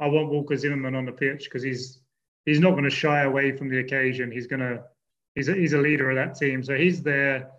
[0.00, 2.00] I want Walker Zimmerman on the pitch because he's
[2.46, 4.30] he's not going to shy away from the occasion.
[4.30, 4.84] He's going to
[5.34, 7.50] he's a, he's a leader of that team, so he's there.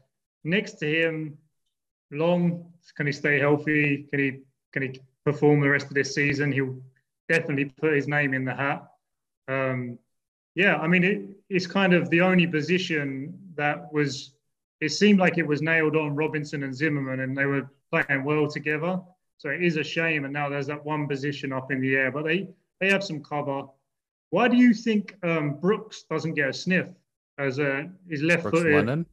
[0.43, 1.38] Next to him,
[2.12, 4.07] Long can he stay healthy?
[4.10, 4.39] Can he
[4.74, 6.51] can he perform the rest of this season?
[6.51, 6.80] He'll
[7.28, 8.88] definitely put his name in the hat.
[9.47, 9.99] Um,
[10.55, 14.34] yeah, I mean it, it's kind of the only position that was.
[14.82, 18.47] It seemed like it was nailed on Robinson and Zimmerman, and they were playing well
[18.47, 19.01] together.
[19.39, 20.26] So it is a shame.
[20.26, 22.49] And now there's that one position up in the air, but they,
[22.80, 23.64] they have some cover.
[24.32, 26.89] Why do you think um, Brooks doesn't get a sniff
[27.38, 28.76] as a his left Brooks footed?
[28.76, 29.05] Lennon?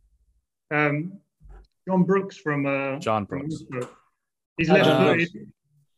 [0.72, 1.12] Um,
[1.87, 3.62] John Brooks from uh, John Brooks.
[4.57, 5.28] he's left footed.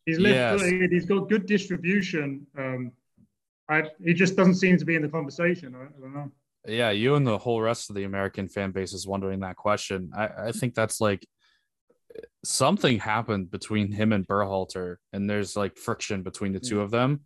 [0.05, 0.81] He's left footed.
[0.81, 0.91] Yes.
[0.91, 2.47] He's got good distribution.
[2.57, 2.93] Um,
[3.69, 5.75] I, he just doesn't seem to be in the conversation.
[5.75, 6.33] I, I, don't know.
[6.67, 10.11] Yeah, you and the whole rest of the American fan base is wondering that question.
[10.17, 11.27] I, I think that's like
[12.45, 17.21] something happened between him and Berhalter, and there's like friction between the two of them.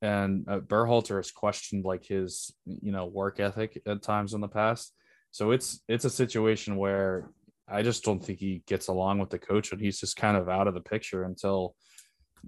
[0.00, 4.48] And uh, Berhalter has questioned like his, you know, work ethic at times in the
[4.48, 4.92] past.
[5.30, 7.30] So it's it's a situation where
[7.70, 10.48] I just don't think he gets along with the coach, and he's just kind of
[10.48, 11.74] out of the picture until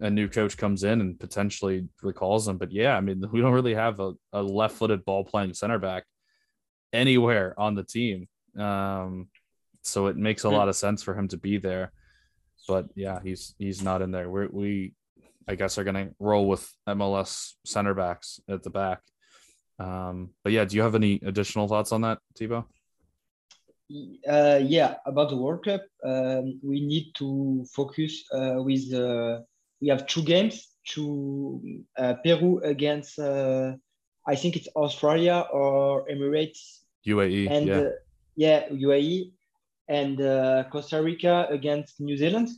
[0.01, 2.59] a new coach comes in and potentially recalls him.
[2.59, 6.05] But yeah, I mean, we don't really have a, a left-footed ball playing center back
[6.93, 8.29] anywhere on the team.
[8.59, 9.29] Um,
[9.83, 11.93] so it makes a lot of sense for him to be there.
[12.69, 14.29] But yeah, he's he's not in there.
[14.29, 14.95] We're, we,
[15.49, 19.01] I guess, are gonna roll with MLS center backs at the back.
[19.79, 22.67] Um, but yeah, do you have any additional thoughts on that, Thibaut?
[24.29, 28.93] Uh, yeah, about the World Cup, um, we need to focus uh, with.
[28.93, 29.41] Uh,
[29.81, 31.61] we have two games: to
[31.99, 33.73] uh, Peru against, uh,
[34.27, 37.91] I think it's Australia or Emirates UAE, and yeah, uh,
[38.37, 39.33] yeah, UAE,
[39.89, 42.49] and uh, Costa Rica against New Zealand.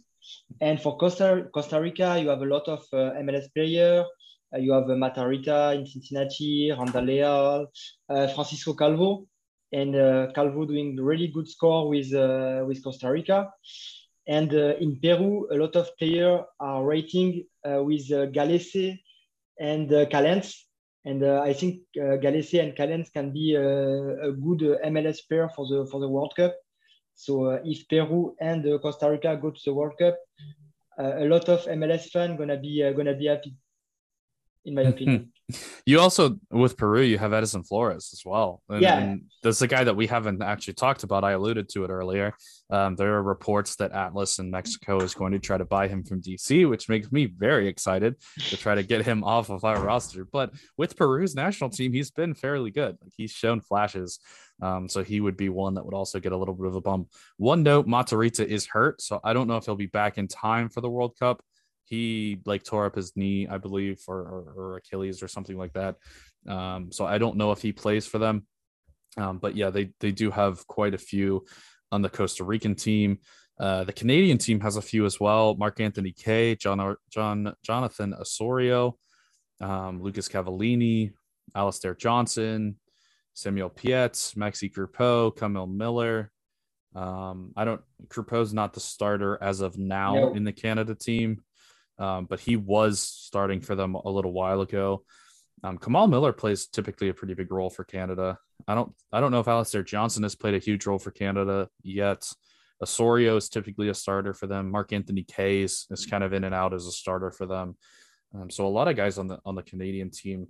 [0.61, 4.07] And for Costa Costa Rica, you have a lot of uh, MLS players.
[4.55, 7.67] Uh, you have uh, Matarrita in Cincinnati, Randall Leal,
[8.09, 9.27] uh, Francisco Calvo,
[9.73, 13.51] and uh, Calvo doing really good score with uh, with Costa Rica.
[14.29, 18.99] And uh, in Peru, a lot of players are rating with Gallese
[19.59, 20.55] and Callens.
[21.05, 25.99] And I think Gallese and Callens can be a good MLS pair for the for
[25.99, 26.55] the World Cup.
[27.15, 30.17] So uh, if Peru and uh, Costa Rica go to the World Cup,
[30.99, 33.55] uh, a lot of MLS fans gonna be gonna be happy,
[34.65, 34.91] in my mm-hmm.
[34.91, 35.32] opinion.
[35.87, 38.63] You also with Peru, you have Edison Flores as well.
[38.69, 41.25] And, yeah, and that's a guy that we haven't actually talked about.
[41.25, 42.35] I alluded to it earlier.
[42.71, 46.05] Um, there are reports that Atlas in Mexico is going to try to buy him
[46.05, 48.17] from DC, which makes me very excited
[48.49, 50.25] to try to get him off of our roster.
[50.25, 52.97] But with Peru's national team, he's been fairly good.
[53.03, 54.19] Like he's shown flashes.
[54.61, 56.81] Um, so he would be one that would also get a little bit of a
[56.81, 57.09] bump.
[57.37, 60.69] One note: Matarrita is hurt, so I don't know if he'll be back in time
[60.69, 61.43] for the World Cup
[61.93, 65.75] he like tore up his knee, I believe, or, or, or Achilles or something like
[65.75, 65.97] that.
[66.49, 68.47] Um, so I don't know if he plays for them.
[69.19, 71.45] Um, but yeah, they they do have quite a few
[71.91, 73.19] on the Costa Rican team.
[73.61, 75.55] Uh, the Canadian team has a few as well.
[75.55, 78.97] Mark Anthony Kaye, John John Jonathan Osorio,
[79.61, 81.13] um, Lucas Cavallini,
[81.55, 82.77] Alistair Johnston,
[83.35, 86.31] Samuel Piette, Maxi Crépeau, Kamal Miller.
[86.95, 90.33] Um, I don't Crépeau's not the starter as of now no.
[90.33, 91.43] in the Canada team
[92.03, 95.05] um, but he was starting for them a little while ago.
[95.63, 98.39] Um, Kamal Miller plays typically a pretty big role for Canada.
[98.67, 101.69] I don't I don't know if Alistair Johnston has played a huge role for Canada
[101.83, 102.29] yet.
[102.83, 104.73] Osorio is typically a starter for them.
[104.73, 107.77] Mark Anthony Kaye's is kind of in and out as a starter for them.
[108.35, 110.49] Um, so a lot of guys on the on the Canadian team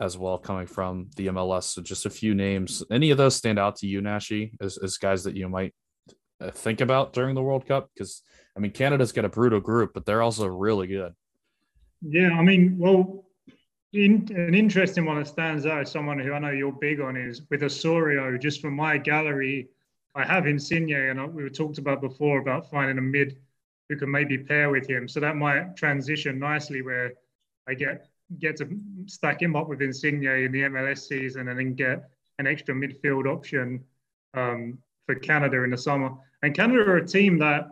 [0.00, 1.64] as well coming from the MLS.
[1.64, 2.82] So just a few names.
[2.90, 5.72] Any of those stand out to you, Nashi, as, as guys that you might
[6.52, 7.90] think about during the World Cup?
[7.94, 8.22] Because
[8.56, 11.14] I mean, Canada's got a brutal group, but they're also really good.
[12.02, 13.24] Yeah, I mean, well,
[13.92, 17.42] in, an interesting one that stands out, someone who I know you're big on, is
[17.50, 18.36] with Osorio.
[18.38, 19.68] Just from my gallery,
[20.14, 23.38] I have Insigne, and we were talked about before about finding a mid
[23.88, 25.08] who can maybe pair with him.
[25.08, 27.14] So that might transition nicely where
[27.68, 28.08] I get
[28.38, 28.66] get to
[29.06, 32.08] stack him up with Insigne in the MLS season, and then get
[32.38, 33.84] an extra midfield option
[34.34, 36.12] um, for Canada in the summer.
[36.42, 37.68] And Canada are a team that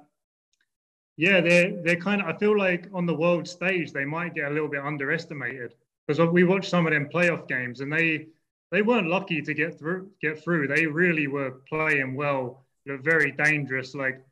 [1.16, 2.28] yeah, they're they're kind of.
[2.28, 5.74] I feel like on the world stage they might get a little bit underestimated
[6.06, 8.28] because we watched some of them playoff games and they
[8.70, 10.68] they weren't lucky to get through get through.
[10.68, 12.64] They really were playing well.
[12.86, 13.94] They're very dangerous.
[13.94, 14.24] Like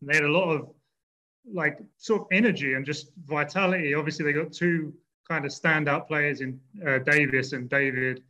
[0.00, 0.70] they had a lot of
[1.52, 3.94] like sort of energy and just vitality.
[3.94, 4.94] Obviously, they got two
[5.28, 8.22] kind of standout players in uh, Davis and David,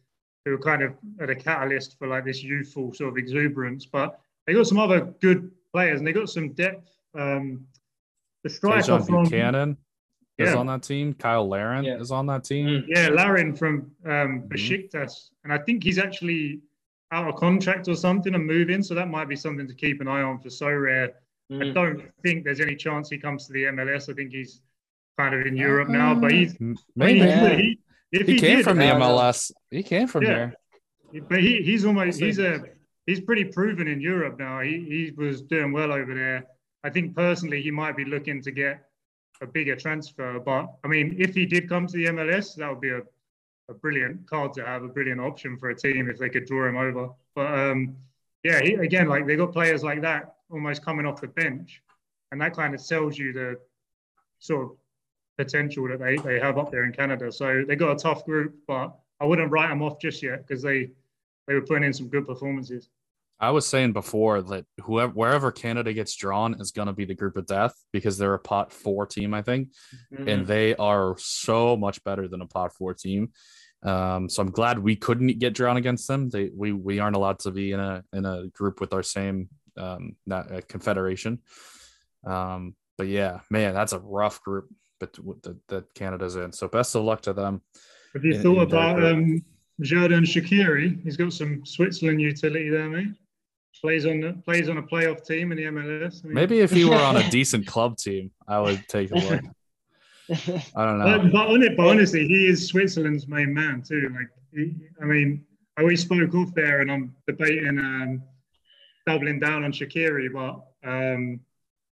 [0.44, 3.86] who were kind of at a catalyst for like this youthful sort of exuberance.
[3.86, 6.90] But they got some other good players and they got some depth.
[7.14, 7.66] Um,
[8.42, 9.76] the striker from Buchanan
[10.38, 10.46] yeah.
[10.46, 11.14] is on that team.
[11.20, 11.98] Cyle Larin yeah.
[11.98, 12.66] is on that team.
[12.66, 12.84] Mm.
[12.88, 14.48] Yeah, Larin from um, mm-hmm.
[14.48, 16.60] Besiktas, and I think he's actually
[17.12, 18.82] out of contract or something and moving.
[18.82, 21.12] So that might be something to keep an eye on for Sorare.
[21.52, 21.70] Mm.
[21.70, 24.10] I don't think there's any chance he comes to the MLS.
[24.10, 24.60] I think he's
[25.18, 26.56] kind of in Europe now, but he's
[26.96, 27.54] maybe yeah.
[27.56, 27.78] he,
[28.12, 29.50] if he, he came did, from the MLS.
[29.70, 30.54] He came from there.
[31.28, 32.62] But he, he's almost he's a
[33.06, 34.60] he's pretty proven in Europe now.
[34.60, 36.46] He he was doing well over there.
[36.84, 38.84] I think personally he might be looking to get
[39.40, 40.38] a bigger transfer.
[40.38, 43.02] But I mean, if he did come to the MLS, that would be a,
[43.68, 46.68] a brilliant card to have, a brilliant option for a team if they could draw
[46.68, 47.10] him over.
[47.34, 47.96] But um,
[48.44, 51.82] yeah, he, again, like they got players like that almost coming off the bench,
[52.30, 53.56] and that kind of sells you the
[54.38, 54.70] sort of
[55.38, 57.32] potential that they, they have up there in Canada.
[57.32, 60.62] So they got a tough group, but I wouldn't write them off just yet because
[60.62, 60.90] they
[61.46, 62.88] they were putting in some good performances.
[63.40, 67.14] I was saying before that whoever wherever Canada gets drawn is going to be the
[67.14, 69.70] group of death because they're a pot four team, I think,
[70.12, 70.28] mm-hmm.
[70.28, 73.32] and they are so much better than a pot four team.
[73.82, 76.30] Um, so I'm glad we couldn't get drawn against them.
[76.30, 79.48] They we we aren't allowed to be in a in a group with our same
[79.76, 81.40] um, not, uh, confederation.
[82.24, 84.68] Um, but yeah, man, that's a rough group,
[85.02, 86.52] but that, that Canada's in.
[86.52, 87.62] So best of luck to them.
[88.14, 89.44] Have you in, thought in about um,
[89.80, 91.02] Xherdan Shaqiri?
[91.02, 93.14] He's got some Switzerland utility there, mate
[93.82, 96.24] plays on the, plays on a playoff team in the MLS.
[96.24, 99.14] I mean, Maybe if he were on a decent club team, I would take a
[99.14, 99.42] look.
[100.76, 101.18] I don't know.
[101.18, 104.10] But, but, on it, but honestly, he is Switzerland's main man too.
[104.14, 105.44] Like, he, I mean,
[105.76, 108.22] I always spoke off there, and I'm debating um,
[109.06, 111.40] doubling down on Shaqiri, but um,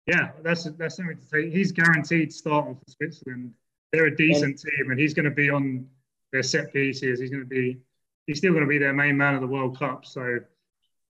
[0.08, 1.50] yeah, that's that's something to say.
[1.50, 3.52] He's guaranteed starting for Switzerland.
[3.92, 5.86] They're a decent team, and he's going to be on
[6.32, 7.20] their set pieces.
[7.20, 7.78] He's going to be
[8.26, 10.06] he's still going to be their main man of the World Cup.
[10.06, 10.38] So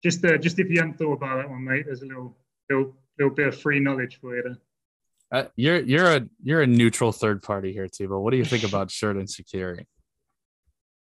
[0.03, 2.35] just uh, just if you hadn't thought about that one, mate, there's a little
[2.69, 4.57] little little bit of free knowledge for you there.
[5.29, 8.23] Uh, you're you're a you're a neutral third party here, Thibaut.
[8.23, 9.85] What do you think about Xherdan Shaqiri?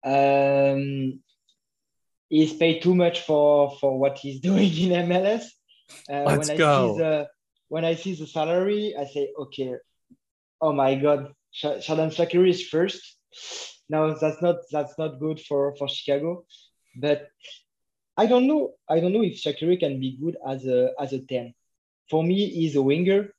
[0.04, 1.20] Um,
[2.28, 5.44] he's paid too much for for what he's doing in MLS.
[6.10, 7.26] Uh, Let's when go.
[7.68, 9.74] When I see the salary, I say, okay,
[10.60, 13.02] oh my god, Xherdan Shaqiri is first.
[13.88, 16.44] No, that's not that's not good for for Chicago,
[16.96, 17.28] but
[18.16, 18.74] I don't know.
[18.88, 21.54] I don't know if Shaqiri can be good as a as a ten.
[22.10, 23.34] For me, he's a winger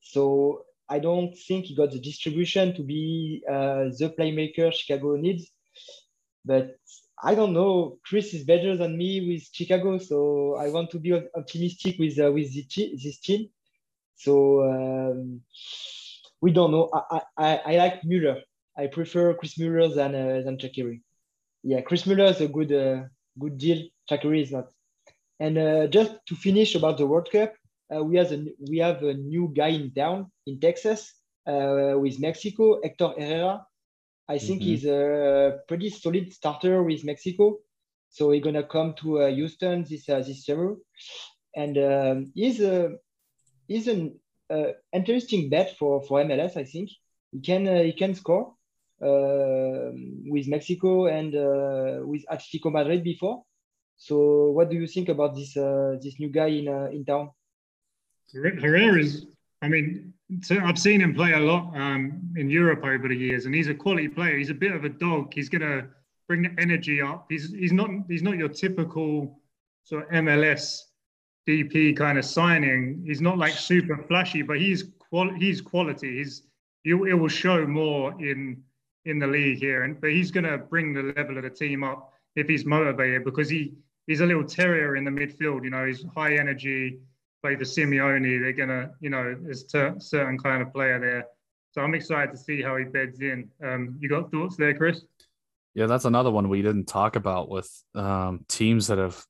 [0.00, 5.50] so I don't think he got the distribution to be uh, the playmaker Chicago needs.
[6.44, 6.76] But
[7.22, 7.98] I don't know.
[8.04, 12.32] Chris is better than me with Chicago, so I want to be optimistic with uh,
[12.32, 13.50] with this team.
[14.20, 15.40] So um,
[16.42, 16.90] we don't know.
[16.92, 18.42] I, I, I like Mueller.
[18.76, 21.00] I prefer Chris Mueller than uh, than Shaqiri.
[21.62, 23.04] Yeah, Chris Mueller is a good uh,
[23.38, 23.88] good deal.
[24.10, 24.68] Shaqiri is not.
[25.38, 27.54] And uh, just to finish about the World Cup,
[27.94, 31.14] uh, we have a we have a new guy in town in Texas
[31.46, 33.64] uh, with Mexico, Hector Herrera.
[34.28, 34.68] I think mm-hmm.
[34.68, 37.56] he's a pretty solid starter with Mexico.
[38.10, 40.76] So he's gonna come to uh, Houston this this summer,
[41.56, 42.98] and um, he's a
[43.70, 44.18] he's an
[44.92, 46.56] interesting bet for for MLS.
[46.56, 46.90] I think
[47.32, 48.54] he can he can score.
[49.02, 49.92] Uh,
[50.26, 53.42] with Mexico and uh, with Atletico Madrid before.
[53.96, 57.30] So, what do you think about this uh, this new guy in in town?
[58.34, 59.24] Herrera's,
[59.62, 60.12] I mean,
[60.42, 63.68] so I've seen him play a lot um, in Europe over the years, and he's
[63.68, 64.36] a quality player.
[64.36, 65.32] He's a bit of a dog.
[65.32, 65.86] He's to
[66.28, 67.24] bring the energy up.
[67.30, 69.40] He's he's not he's not your typical
[69.82, 70.82] sort of MLS
[71.50, 73.02] DP kind of signing.
[73.06, 76.18] He's not like super flashy, but he's qual he's quality.
[76.18, 76.42] He's
[76.84, 78.62] you it will show more in
[79.04, 81.82] in the league here, and but he's going to bring the level of the team
[81.84, 83.74] up if he's motivated because he
[84.06, 85.64] he's a little terrier in the midfield.
[85.64, 87.00] You know, he's high energy
[87.42, 91.26] play the Simeone, they're gonna, you know, there's a certain kind of player there.
[91.72, 93.48] So I'm excited to see how he beds in.
[93.64, 95.02] Um, you got thoughts there, Chris?
[95.74, 99.24] Yeah, that's another one we didn't talk about with um, teams that have.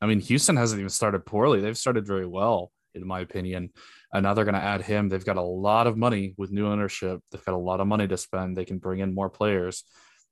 [0.00, 1.60] I mean, Houston hasn't even started poorly.
[1.60, 3.70] They've started very well, in my opinion.
[4.12, 5.08] And now they're going to add him.
[5.08, 7.20] They've got a lot of money with new ownership.
[7.30, 8.56] They've got a lot of money to spend.
[8.56, 9.84] They can bring in more players.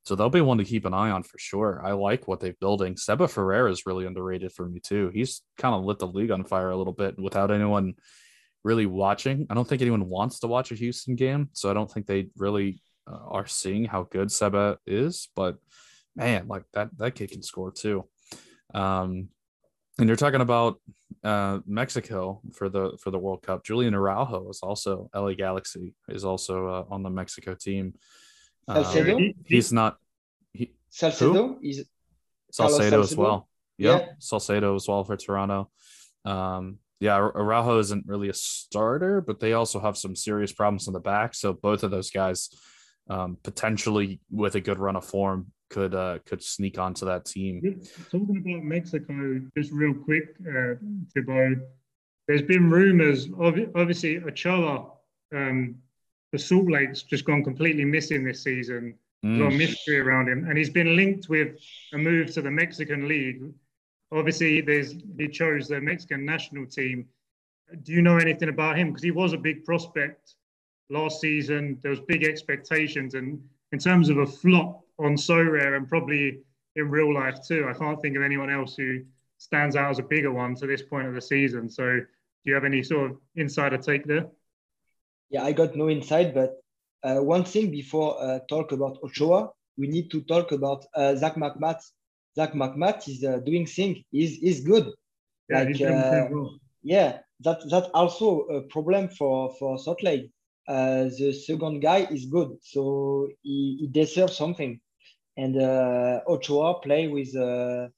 [0.05, 1.81] So they'll be one to keep an eye on for sure.
[1.83, 2.97] I like what they're building.
[2.97, 5.11] Seba Ferreira is really underrated for me too.
[5.15, 7.95] He's kind of lit the league on fire a little bit without anyone
[8.65, 9.47] really watching.
[9.49, 12.29] I don't think anyone wants to watch a Houston game, so I don't think they
[12.37, 15.29] really uh, are seeing how good Seba is.
[15.35, 15.57] But
[16.15, 18.05] man, like that that kid can score too.
[18.75, 19.29] Um,
[19.99, 20.81] and you're talking about
[21.23, 23.65] uh, Mexico for the for the World Cup.
[23.65, 27.95] Julian Araujo is also LA Galaxy is also uh, on the Mexico team.
[28.69, 29.19] Salcedo?
[29.19, 29.99] Uh, he's not.
[30.53, 31.85] He, Salcedo is
[32.51, 33.49] Salcedo as well.
[33.79, 34.01] Yep.
[34.01, 35.71] Yeah, Salcedo as well for Toronto.
[36.25, 40.93] Um, yeah, Araujo isn't really a starter, but they also have some serious problems in
[40.93, 41.35] the back.
[41.35, 42.51] So both of those guys,
[43.11, 47.81] um, potentially with a good run of form, could uh, could sneak onto that team.
[48.11, 50.75] Talking about Mexico, just real quick, uh,
[51.13, 51.59] Thibaut.
[52.27, 53.29] There's been rumors.
[53.39, 54.87] Of obviously, Ochoa
[55.35, 55.77] um,
[56.33, 58.95] the Salt Lake's just gone completely missing this season.
[59.25, 59.39] Mm.
[59.39, 61.57] A lot of mystery around him, and he's been linked with
[61.93, 63.43] a move to the Mexican League.
[64.13, 67.07] Obviously, there's he chose the Mexican national team.
[67.83, 68.89] Do you know anything about him?
[68.89, 70.35] Because he was a big prospect
[70.91, 71.79] last season.
[71.83, 73.43] There was big expectations, and
[73.73, 76.41] in terms of a flop on Sorare and probably
[76.77, 79.01] in real life too, I can't think of anyone else who
[79.39, 81.69] stands out as a bigger one to this point of the season.
[81.69, 84.27] So, do you have any sort of insider take there?
[85.35, 86.61] yeah, I got no insight, but
[87.03, 91.35] uh, one thing before uh, talk about Ochoa, we need to talk about uh, Zach
[91.35, 91.83] MacMath.
[92.37, 94.05] Zach MacMath is uh, doing thing.
[94.13, 94.93] He's, he's good.
[95.49, 96.29] Yeah, like, uh,
[96.83, 100.31] yeah, that that's also a problem for for Salt Lake.
[100.67, 104.81] Uh, the second guy is good, so he, he deserves something.
[105.37, 107.89] And uh, Ochoa play with uh,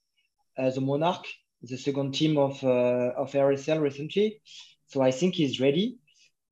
[0.58, 1.24] uh, the Monarch,
[1.62, 4.40] the second team of uh, of RSL recently.
[4.86, 5.98] So I think he's ready.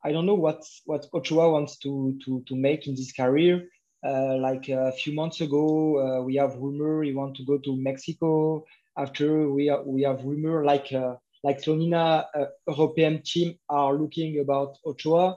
[0.05, 3.69] I don't know what what Ochoa wants to to to make in this career.
[4.05, 7.75] Uh, like a few months ago, uh, we have rumor he want to go to
[7.75, 8.65] Mexico.
[8.99, 14.41] After we have, we have rumor like uh, like Slonina uh, European team are looking
[14.41, 15.37] about Ochoa.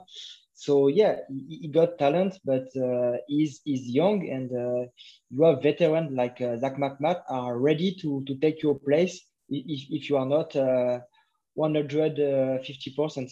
[0.58, 4.86] So yeah, he, he got talent, but uh, he's he's young, and uh,
[5.30, 9.14] you have veterans like uh, Zach MacMath are ready to to take your place
[9.48, 10.54] if if you are not
[11.54, 13.30] 150 percent.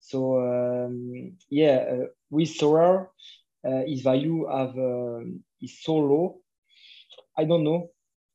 [0.00, 3.08] So um, yeah, uh, with Sorare,
[3.66, 5.20] uh, his value have uh,
[5.62, 6.40] is so low.
[7.38, 7.90] I don't know.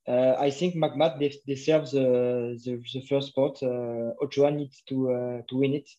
[0.07, 3.61] uh, I think MacMath deserves the, the, the first spot.
[3.61, 5.89] Uh, Ochoa needs to uh, to win it.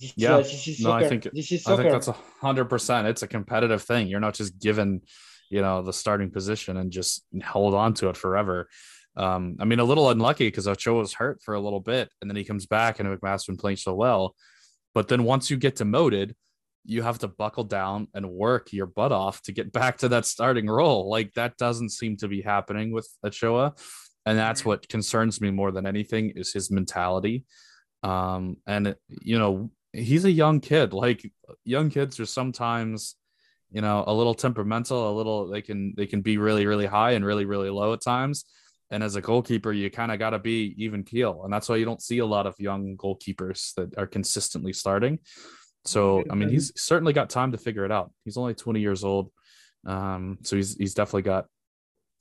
[0.00, 1.74] This, yeah, uh, this is no, I think this is soccer.
[1.74, 3.06] I think that's a hundred percent.
[3.06, 4.08] It's a competitive thing.
[4.08, 5.02] You're not just given,
[5.50, 8.68] you know, the starting position and just hold on to it forever.
[9.16, 12.30] Um, I mean, a little unlucky because Ochoa was hurt for a little bit, and
[12.30, 14.34] then he comes back, and MacMath's been playing so well.
[14.94, 16.34] But then once you get demoted,
[16.84, 20.26] you have to buckle down and work your butt off to get back to that
[20.26, 21.10] starting role.
[21.10, 23.74] Like that doesn't seem to be happening with Ochoa.
[24.26, 27.44] And that's what concerns me more than anything is his mentality.
[28.02, 30.92] Um, and you know, he's a young kid.
[30.92, 31.30] Like
[31.64, 33.16] young kids are sometimes,
[33.70, 37.12] you know, a little temperamental, a little they can they can be really, really high
[37.12, 38.44] and really, really low at times.
[38.92, 41.42] And as a goalkeeper, you kind of got to be even keel.
[41.44, 45.20] And that's why you don't see a lot of young goalkeepers that are consistently starting.
[45.84, 48.12] So I mean, he's certainly got time to figure it out.
[48.24, 49.30] He's only 20 years old,
[49.86, 51.46] um, so he's he's definitely got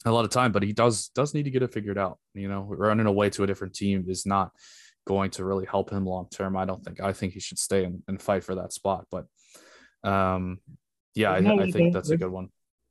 [0.05, 0.51] a lot of time.
[0.51, 2.20] But he does does need to get it figured out.
[2.34, 4.51] You know, running away to a different team is not
[5.10, 6.55] going to really help him long term.
[6.55, 7.01] I don't think.
[7.01, 9.07] I think he should stay and, and fight for that spot.
[9.10, 9.26] But
[10.03, 10.60] um,
[11.16, 12.49] yeah, I, no, I, think that's a good one.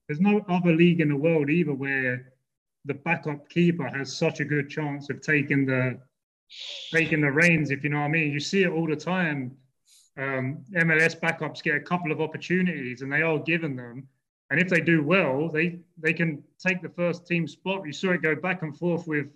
[0.09, 2.33] There's no other league in the world either where
[2.85, 5.99] the backup keeper has such a good chance of taking the
[6.93, 7.71] taking the reins.
[7.71, 9.57] If you know what I mean, you see it all the time
[10.19, 14.09] um, MLS backups get a couple of opportunities and they are given them.
[14.51, 17.87] And if they do well, they they can take the first team spot.
[17.87, 19.31] You saw it go back and forth with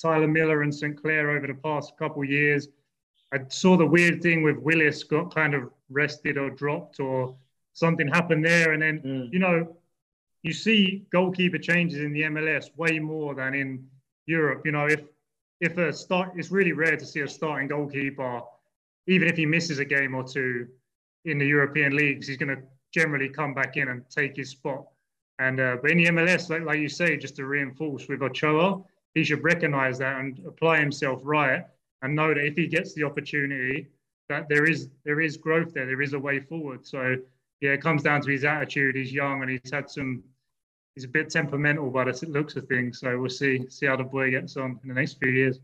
[0.00, 1.00] Tyler Miller and St.
[1.00, 2.68] Clair over the past couple of years.
[3.32, 7.34] I saw the weird thing with Willis got kind of rested or dropped or
[7.72, 8.72] something happened there.
[8.72, 9.32] And then, mm.
[9.32, 9.76] you know,
[10.42, 13.86] you see goalkeeper changes in the MLS way more than in
[14.26, 14.62] Europe.
[14.64, 15.02] You know, if
[15.60, 18.42] if a start, it's really rare to see a starting goalkeeper
[19.06, 20.66] even if he misses a game or two
[21.24, 24.86] in the European leagues, he's going to generally come back in and take his spot.
[25.38, 28.82] And uh, but in the MLS, like, like you say, just to reinforce with Ochoa,
[29.14, 31.64] he should recognise that and apply himself right,
[32.02, 33.88] and know that if he gets the opportunity,
[34.28, 36.86] that there is there is growth there, there is a way forward.
[36.86, 37.16] So
[37.60, 38.96] yeah, it comes down to his attitude.
[38.96, 40.22] He's young and he's had some.
[40.94, 43.00] He's a bit temperamental by the looks of things.
[43.00, 45.58] So we'll see see how the boy gets on in the next few years.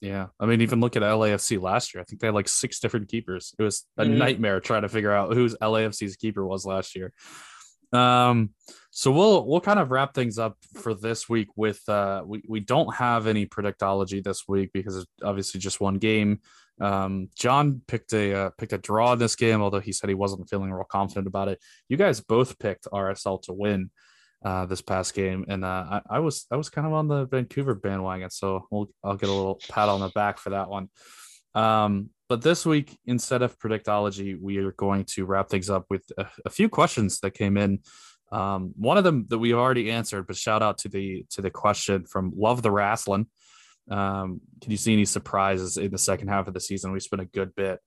[0.00, 0.26] Yeah.
[0.38, 2.02] I mean, even look at LAFC last year.
[2.02, 3.54] I think they had like six different keepers.
[3.58, 4.18] It was a mm-hmm.
[4.18, 7.12] nightmare trying to figure out who's LAFC's keeper was last year.
[7.94, 8.50] Um,
[8.90, 12.60] so we'll we'll kind of wrap things up for this week with uh we, we
[12.60, 16.40] don't have any predictology this week because it's obviously just one game.
[16.80, 20.14] Um, John picked a uh, picked a draw in this game, although he said he
[20.14, 21.60] wasn't feeling real confident about it.
[21.88, 23.90] You guys both picked RSL to win
[24.44, 27.26] uh, this past game, and uh, I, I, was I was kind of on the
[27.26, 30.88] Vancouver bandwagon, so we'll, I'll get a little pat on the back for that one.
[31.54, 36.04] Um, but this week, instead of predictology, we are going to wrap things up with
[36.16, 37.80] a, a few questions that came in.
[38.32, 41.50] Um, one of them that we already answered, but shout out to the to the
[41.50, 43.26] question from Love the Wrestling.
[43.90, 46.92] Um, can you see any surprises in the second half of the season?
[46.92, 47.80] We spent a good bit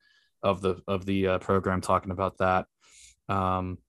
[0.43, 2.67] of the of the uh, program talking about that.
[3.27, 3.79] Um,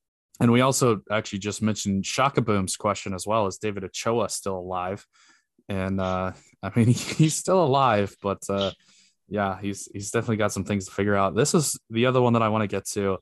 [0.41, 3.47] and we also actually just mentioned Shaka Boom's question as well.
[3.47, 5.07] Is David Ochoa still alive?
[5.69, 6.33] And uh,
[6.63, 8.71] I mean, he's still alive, but uh,
[9.29, 11.35] yeah, he's he's definitely got some things to figure out.
[11.35, 13.19] This is the other one that I want to get to.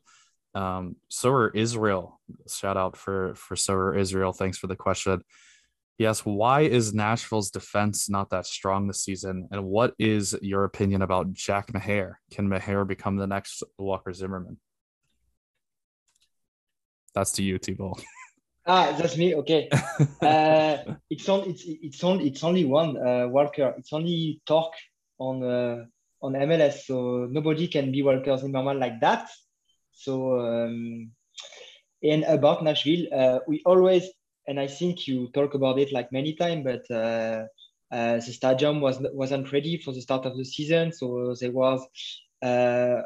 [0.55, 4.33] Um, Sorare Israel, shout out for for Sorare Israel.
[4.33, 5.23] Thanks for the question.
[5.99, 9.49] Yes, why is Nashville's defense not that strong this season?
[9.51, 12.21] And what is your opinion about Jack Maher?
[12.31, 14.59] Can Maher become the next Walker Zimmerman?
[17.15, 18.05] That's to you, Thibaut.
[18.67, 19.35] ah, that's me.
[19.37, 19.71] Okay.
[20.21, 20.77] uh,
[21.09, 21.49] it's on.
[21.49, 22.21] It's it's on.
[22.21, 23.75] It's only one uh, Walker.
[23.79, 24.73] It's only talk
[25.19, 25.85] on uh,
[26.27, 26.85] on MLS.
[26.87, 29.29] So nobody can be Walker Zimmerman like that.
[29.93, 31.13] So um,
[32.03, 34.11] and about Nashville, uh, we always
[34.47, 37.47] and I think you talk about it like many times, but uh,
[37.93, 41.85] uh, the stadium was wasn't ready for the start of the season, so there was
[42.43, 43.03] uh,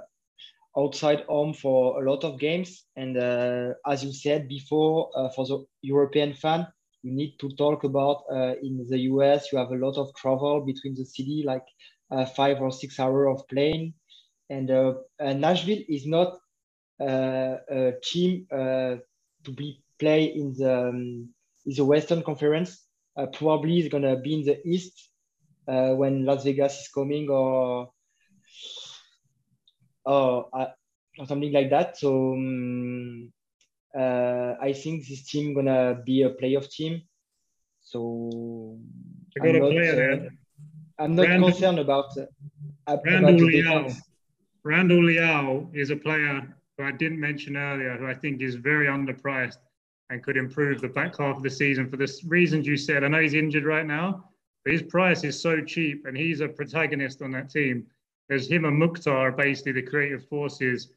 [0.77, 2.85] outside home for a lot of games.
[2.97, 6.67] And uh, as you said before, uh, for the European fan,
[7.03, 8.25] you need to talk about
[8.63, 11.65] in the US, you have a lot of travel between the city, like
[12.11, 13.95] uh, five or six hour of plane.
[14.49, 16.39] And uh, uh, Nashville is not
[17.01, 21.29] a team to be play in the, um,
[21.67, 22.87] in the Western Conference.
[23.35, 25.11] probably is going to be in the East
[25.67, 27.91] when Las Vegas is coming or
[30.05, 30.67] or, uh,
[31.19, 31.97] or something like that.
[31.97, 33.33] So um,
[33.97, 37.03] uh, I think this team gonna be a playoff team.
[37.81, 38.79] So
[39.41, 40.31] I'm not, uh,
[41.01, 43.91] I'm not Randall, concerned about, uh, Randall Leal.
[44.63, 46.47] Randall Leal is a player
[46.77, 49.59] who I didn't mention earlier, who I think is very underpriced.
[50.11, 53.05] and could improve the back half of the season for the reasons you said.
[53.05, 54.29] I know he's injured right now,
[54.65, 57.87] but his price is so cheap and he's a protagonist on that team.
[58.29, 60.91] There's him and Mukhtar, basically the creative forces.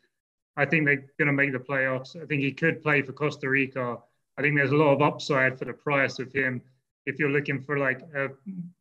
[0.58, 2.20] I think they're going to make the playoffs.
[2.20, 4.00] I think he could play for Costa Rica.
[4.40, 6.64] I think there's a lot of upside for the price of him.
[7.06, 8.30] If you're looking for like a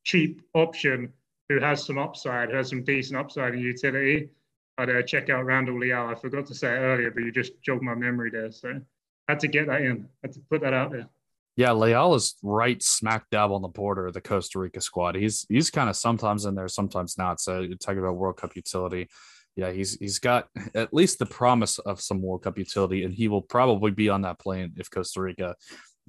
[0.05, 1.12] cheap option
[1.49, 4.31] who has some upside, has some decent upside in utility,
[4.78, 6.09] I'd uh, check out Randall Leal.
[6.09, 8.51] I forgot to say it earlier, but you just jogged my memory there.
[8.51, 8.81] So
[9.28, 10.09] had to get that in.
[10.23, 11.09] Had to put that out there.
[11.57, 15.16] Yeah, Leal is right smack dab on the border of the Costa Rica squad.
[15.16, 17.40] He's he's kind of sometimes in there, sometimes not.
[17.40, 19.09] So you're talking about World Cup utility.
[19.55, 23.28] Yeah, he's he's got at least the promise of some World Cup utility, and he
[23.28, 25.57] will probably be on that plane if Costa Rica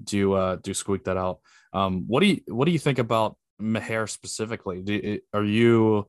[0.02, 1.40] do uh do squeak that out.
[1.74, 4.82] Um, what do you what do you think about Maher specifically?
[4.82, 6.08] Do, are you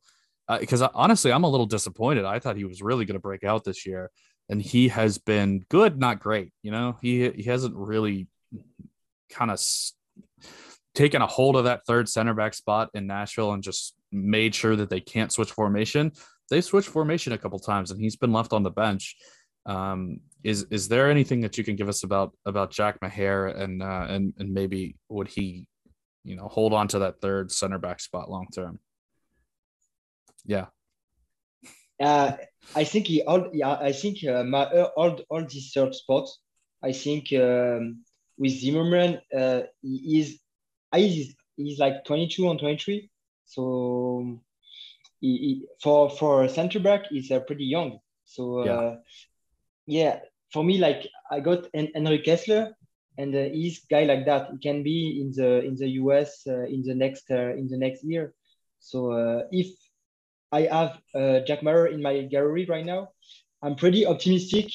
[0.60, 2.24] because uh, honestly, I'm a little disappointed.
[2.24, 4.10] I thought he was really going to break out this year,
[4.48, 6.52] and he has been good, not great.
[6.62, 8.28] You know, he he hasn't really
[9.30, 9.60] kind of
[10.94, 14.76] taken a hold of that third center back spot in Nashville and just made sure
[14.76, 16.12] that they can't switch formation.
[16.50, 19.16] They switched formation a couple times, and he's been left on the bench.
[19.66, 23.82] Um, is is there anything that you can give us about about Jack Maher and
[23.82, 25.66] uh, and and maybe would he,
[26.22, 28.78] you know, hold on to that third center back spot long term?
[30.44, 30.66] Yeah.
[32.00, 32.32] Uh,
[32.76, 33.48] I think he all.
[33.52, 36.40] Yeah, I think uh, uh, all all these third spots.
[36.82, 38.04] I think um,
[38.36, 40.38] with Zimmerman, uh, he is
[40.94, 43.10] he's, he's like 22 and 23.
[43.46, 44.38] So
[45.20, 47.98] he, he, for for a center back, he's uh, pretty young.
[48.24, 48.94] So uh, yeah.
[49.86, 50.18] yeah,
[50.54, 52.72] for me, like I got en- Henry Kessler,
[53.18, 54.50] and uh, he's guy like that.
[54.52, 57.76] He can be in the in the US uh, in the next uh, in the
[57.76, 58.32] next year.
[58.78, 59.68] So uh, if
[60.52, 63.08] I have uh, Jack Maher in my gallery right now,
[63.62, 64.70] I'm pretty optimistic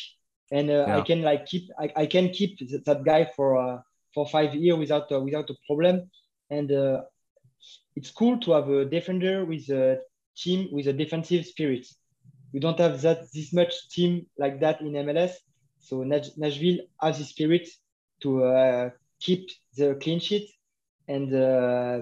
[0.52, 0.98] and uh, yeah.
[0.98, 3.78] I can like keep I, I can keep that guy for uh,
[4.14, 6.10] for five years without uh, without a problem.
[6.50, 7.02] And uh,
[7.96, 10.00] it's cool to have a defender with a
[10.36, 11.86] team with a defensive spirit.
[12.54, 15.34] We don't have that this much team like that in MLS.
[15.80, 17.68] So Nashville has the spirit
[18.22, 18.90] to uh,
[19.20, 20.50] keep the clean sheet
[21.08, 22.00] and uh,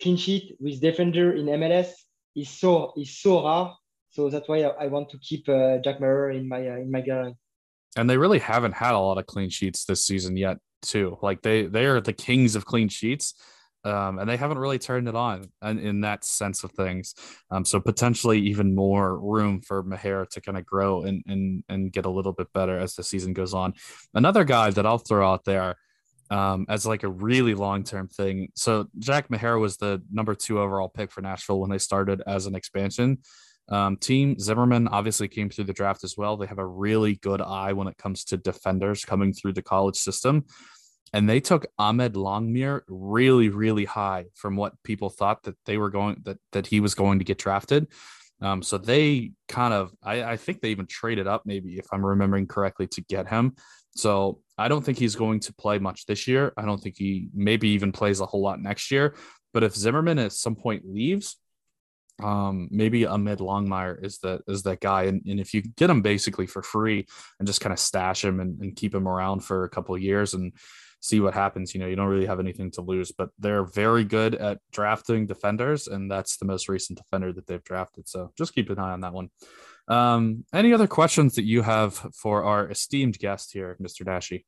[0.00, 1.92] clean sheet with defender in MLS
[2.34, 3.72] is so is so rare.
[4.10, 7.36] So that's why I, want to keep Jack Maher in my in my gallery.
[7.96, 11.18] And they really haven't had a lot of clean sheets this season yet too.
[11.22, 13.34] Like they they are the kings of clean sheets
[13.84, 17.14] um, and they haven't really turned it on in, in that sense of things
[17.50, 21.92] um, so potentially even more room for Maher to kind of grow and, and and
[21.92, 23.74] get a little bit better as the season goes on
[24.14, 25.76] another guy that i'll throw out there
[26.30, 30.60] um, as like a really long term thing so jack Maher was the number two
[30.60, 33.18] overall pick for nashville when they started as an expansion
[33.70, 36.36] um, team Zimmerman obviously came through the draft as well.
[36.36, 39.96] They have a really good eye when it comes to defenders coming through the college
[39.96, 40.44] system.
[41.12, 45.90] And they took Ahmed Longmire really, really high from what people thought that they were
[45.90, 47.88] going that that he was going to get drafted.
[48.40, 52.06] Um, so they kind of, I, I think they even traded up, maybe if I'm
[52.06, 53.56] remembering correctly, to get him.
[53.96, 56.52] So I don't think he's going to play much this year.
[56.56, 59.16] I don't think he maybe even plays a whole lot next year.
[59.52, 61.36] But if Zimmerman at some point leaves,
[62.22, 66.02] um, maybe Ahmed Longmire is the is that guy, and, and if you get him
[66.02, 67.06] basically for free
[67.38, 70.34] and just kind of stash him and, and keep him around for a couple years
[70.34, 70.52] and
[71.00, 73.12] see what happens, you know, you don't really have anything to lose.
[73.12, 77.64] But they're very good at drafting defenders, and that's the most recent defender that they've
[77.64, 78.08] drafted.
[78.08, 79.30] So just keep an eye on that one.
[79.88, 84.04] Um, any other questions that you have for our esteemed guest here, Mr.
[84.04, 84.44] Dashy?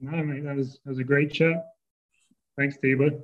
[0.00, 0.10] No,
[0.42, 1.64] that was that was a great chat.
[2.58, 3.20] Thanks, Thibaut.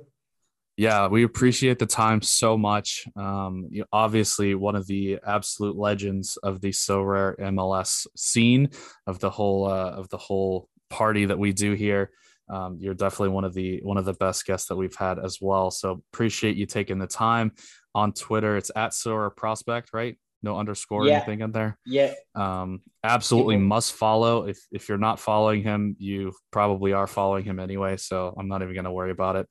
[0.77, 3.07] Yeah, we appreciate the time so much.
[3.15, 8.69] Um, you obviously one of the absolute legends of the Sorare MLS scene
[9.07, 12.11] of the whole uh, of the whole party that we do here.
[12.49, 15.39] Um, you're definitely one of the one of the best guests that we've had as
[15.41, 15.71] well.
[15.71, 17.51] So appreciate you taking the time.
[17.93, 20.17] On Twitter, it's at Sorare Prospect, right?
[20.43, 21.15] No underscore yeah.
[21.15, 21.79] anything in there.
[21.85, 22.13] Yeah.
[22.35, 23.67] Um, absolutely People.
[23.67, 24.47] must follow.
[24.47, 27.97] If if you're not following him, you probably are following him anyway.
[27.97, 29.47] So I'm not even going to worry about it.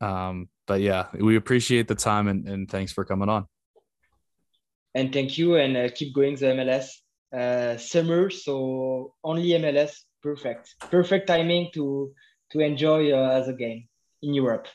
[0.00, 3.46] Um, but yeah, we appreciate the time and, and thanks for coming on.
[4.94, 6.88] And thank you and uh, keep going the MLS
[7.32, 8.30] uh, summer.
[8.30, 12.12] So only MLS, perfect, perfect timing to
[12.50, 13.88] to enjoy uh, as a game
[14.22, 14.66] in Europe.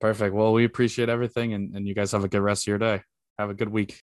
[0.00, 0.34] Perfect.
[0.34, 3.02] Well, we appreciate everything, and, and you guys have a good rest of your day.
[3.38, 4.02] Have a good week.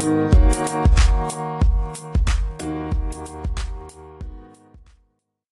[0.00, 0.39] Thank you.